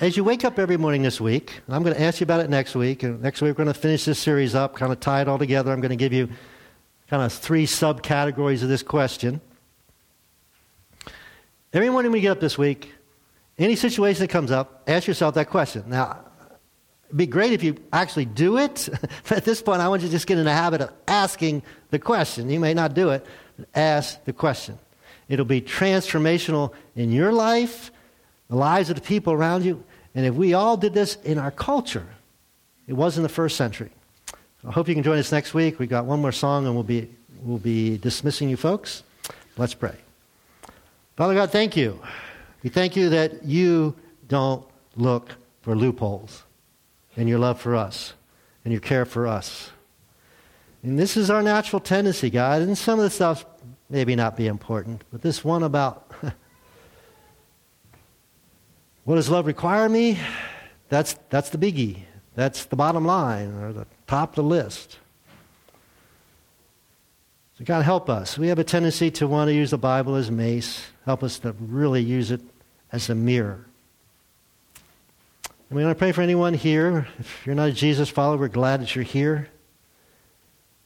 as 0.00 0.16
you 0.16 0.22
wake 0.22 0.44
up 0.44 0.58
every 0.58 0.76
morning 0.76 1.02
this 1.02 1.20
week, 1.20 1.60
and 1.66 1.74
I'm 1.74 1.82
going 1.82 1.94
to 1.94 2.00
ask 2.00 2.20
you 2.20 2.24
about 2.24 2.40
it 2.40 2.50
next 2.50 2.74
week, 2.74 3.02
and 3.02 3.20
next 3.20 3.42
week 3.42 3.50
we're 3.50 3.64
going 3.64 3.74
to 3.74 3.80
finish 3.80 4.04
this 4.04 4.18
series 4.18 4.54
up, 4.54 4.76
kind 4.76 4.92
of 4.92 5.00
tie 5.00 5.22
it 5.22 5.28
all 5.28 5.38
together. 5.38 5.72
I'm 5.72 5.80
going 5.80 5.90
to 5.90 5.96
give 5.96 6.12
you 6.12 6.28
kind 7.08 7.22
of 7.22 7.32
three 7.32 7.66
subcategories 7.66 8.62
of 8.62 8.68
this 8.68 8.82
question. 8.82 9.40
Every 11.72 11.90
morning 11.90 12.12
we 12.12 12.20
get 12.20 12.30
up 12.30 12.40
this 12.40 12.56
week, 12.56 12.92
any 13.58 13.76
situation 13.76 14.20
that 14.20 14.28
comes 14.28 14.50
up, 14.50 14.84
ask 14.86 15.08
yourself 15.08 15.34
that 15.34 15.50
question. 15.50 15.84
Now, 15.88 16.18
it'd 17.06 17.16
be 17.16 17.26
great 17.26 17.52
if 17.52 17.62
you 17.64 17.76
actually 17.92 18.26
do 18.26 18.58
it. 18.58 18.88
at 19.30 19.44
this 19.44 19.60
point, 19.60 19.80
I 19.80 19.88
want 19.88 20.02
you 20.02 20.08
to 20.08 20.12
just 20.12 20.26
get 20.26 20.38
in 20.38 20.44
the 20.44 20.52
habit 20.52 20.80
of 20.80 20.92
asking 21.08 21.62
the 21.90 21.98
question. 21.98 22.50
You 22.50 22.60
may 22.60 22.72
not 22.72 22.94
do 22.94 23.10
it, 23.10 23.26
ask 23.74 24.22
the 24.24 24.32
question. 24.32 24.78
It'll 25.28 25.44
be 25.44 25.60
transformational 25.60 26.72
in 26.94 27.10
your 27.10 27.32
life, 27.32 27.90
the 28.48 28.56
lives 28.56 28.90
of 28.90 28.96
the 28.96 29.02
people 29.02 29.32
around 29.32 29.64
you, 29.64 29.84
and 30.14 30.26
if 30.26 30.34
we 30.34 30.54
all 30.54 30.76
did 30.76 30.94
this 30.94 31.16
in 31.24 31.38
our 31.38 31.50
culture, 31.50 32.06
it 32.86 32.94
was 32.94 33.16
in 33.16 33.22
the 33.22 33.28
first 33.28 33.56
century. 33.56 33.90
I 34.66 34.72
hope 34.72 34.88
you 34.88 34.94
can 34.94 35.04
join 35.04 35.18
us 35.18 35.30
next 35.30 35.54
week. 35.54 35.78
We've 35.78 35.88
got 35.88 36.06
one 36.06 36.20
more 36.20 36.32
song 36.32 36.66
and 36.66 36.74
we'll 36.74 36.82
be, 36.82 37.08
we'll 37.42 37.58
be 37.58 37.98
dismissing 37.98 38.48
you 38.48 38.56
folks. 38.56 39.04
Let's 39.56 39.74
pray. 39.74 39.94
Father 41.16 41.34
God, 41.34 41.50
thank 41.50 41.76
you. 41.76 42.00
We 42.62 42.70
thank 42.70 42.96
you 42.96 43.10
that 43.10 43.44
you 43.44 43.94
don't 44.26 44.66
look 44.96 45.30
for 45.62 45.76
loopholes 45.76 46.42
in 47.16 47.28
your 47.28 47.38
love 47.38 47.60
for 47.60 47.76
us 47.76 48.14
and 48.64 48.72
your 48.72 48.80
care 48.80 49.04
for 49.04 49.26
us. 49.26 49.70
And 50.82 50.98
this 50.98 51.16
is 51.16 51.30
our 51.30 51.42
natural 51.42 51.80
tendency, 51.80 52.30
God. 52.30 52.62
And 52.62 52.76
some 52.76 52.98
of 52.98 53.04
the 53.04 53.10
stuff 53.10 53.46
maybe 53.90 54.16
not 54.16 54.36
be 54.36 54.46
important, 54.46 55.02
but 55.12 55.22
this 55.22 55.44
one 55.44 55.62
about 55.62 56.07
what 59.08 59.14
does 59.14 59.30
love 59.30 59.46
require 59.46 59.88
me? 59.88 60.18
That's, 60.90 61.16
that's 61.30 61.48
the 61.48 61.56
biggie. 61.56 62.00
That's 62.34 62.66
the 62.66 62.76
bottom 62.76 63.06
line, 63.06 63.54
or 63.54 63.72
the 63.72 63.86
top 64.06 64.32
of 64.32 64.34
the 64.34 64.42
list. 64.42 64.98
So, 67.56 67.64
God, 67.64 67.86
help 67.86 68.10
us. 68.10 68.36
We 68.36 68.48
have 68.48 68.58
a 68.58 68.64
tendency 68.64 69.10
to 69.12 69.26
want 69.26 69.48
to 69.48 69.54
use 69.54 69.70
the 69.70 69.78
Bible 69.78 70.14
as 70.14 70.28
a 70.28 70.32
mace. 70.32 70.84
Help 71.06 71.22
us 71.22 71.38
to 71.38 71.52
really 71.58 72.02
use 72.02 72.30
it 72.30 72.42
as 72.92 73.08
a 73.08 73.14
mirror. 73.14 73.64
And 75.70 75.78
we 75.78 75.82
want 75.82 75.96
to 75.96 75.98
pray 75.98 76.12
for 76.12 76.20
anyone 76.20 76.52
here. 76.52 77.08
If 77.18 77.46
you're 77.46 77.54
not 77.54 77.70
a 77.70 77.72
Jesus 77.72 78.10
follower, 78.10 78.36
we're 78.36 78.48
glad 78.48 78.82
that 78.82 78.94
you're 78.94 79.04
here. 79.04 79.48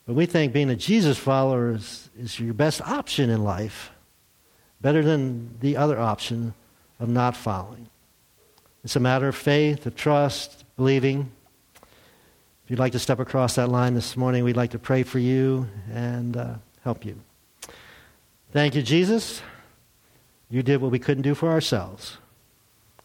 But 0.06 0.14
we 0.14 0.26
think 0.26 0.52
being 0.52 0.70
a 0.70 0.76
Jesus 0.76 1.18
follower 1.18 1.72
is, 1.72 2.08
is 2.16 2.38
your 2.38 2.54
best 2.54 2.82
option 2.82 3.30
in 3.30 3.42
life, 3.42 3.90
better 4.80 5.02
than 5.02 5.58
the 5.58 5.76
other 5.76 5.98
option 5.98 6.54
of 7.00 7.08
not 7.08 7.36
following. 7.36 7.88
It's 8.84 8.96
a 8.96 9.00
matter 9.00 9.28
of 9.28 9.36
faith, 9.36 9.86
of 9.86 9.94
trust, 9.94 10.64
believing. 10.76 11.30
If 12.64 12.70
you'd 12.70 12.78
like 12.78 12.92
to 12.92 12.98
step 12.98 13.20
across 13.20 13.54
that 13.54 13.68
line 13.68 13.94
this 13.94 14.16
morning, 14.16 14.44
we'd 14.44 14.56
like 14.56 14.72
to 14.72 14.78
pray 14.78 15.02
for 15.02 15.18
you 15.18 15.68
and 15.92 16.36
uh, 16.36 16.54
help 16.82 17.04
you. 17.04 17.16
Thank 18.52 18.74
you, 18.74 18.82
Jesus. 18.82 19.40
You 20.50 20.62
did 20.62 20.80
what 20.80 20.90
we 20.90 20.98
couldn't 20.98 21.22
do 21.22 21.34
for 21.34 21.50
ourselves. 21.50 22.18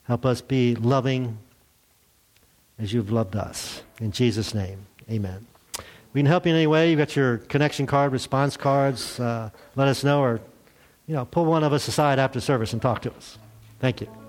Help 0.03 0.25
us 0.25 0.41
be 0.41 0.75
loving 0.75 1.37
as 2.79 2.93
you've 2.93 3.11
loved 3.11 3.35
us. 3.35 3.83
In 3.99 4.11
Jesus' 4.11 4.53
name, 4.53 4.85
amen. 5.09 5.45
We 6.13 6.19
can 6.19 6.25
help 6.25 6.45
you 6.45 6.51
in 6.51 6.55
any 6.55 6.67
way. 6.67 6.89
You've 6.89 6.99
got 6.99 7.15
your 7.15 7.37
connection 7.37 7.85
card, 7.85 8.11
response 8.11 8.57
cards. 8.57 9.19
Uh, 9.19 9.51
let 9.75 9.87
us 9.87 10.03
know, 10.03 10.21
or 10.21 10.41
you 11.05 11.15
know, 11.15 11.25
pull 11.25 11.45
one 11.45 11.63
of 11.63 11.73
us 11.73 11.87
aside 11.87 12.19
after 12.19 12.39
service 12.39 12.73
and 12.73 12.81
talk 12.81 13.01
to 13.03 13.13
us. 13.13 13.37
Thank 13.79 14.01
you. 14.01 14.26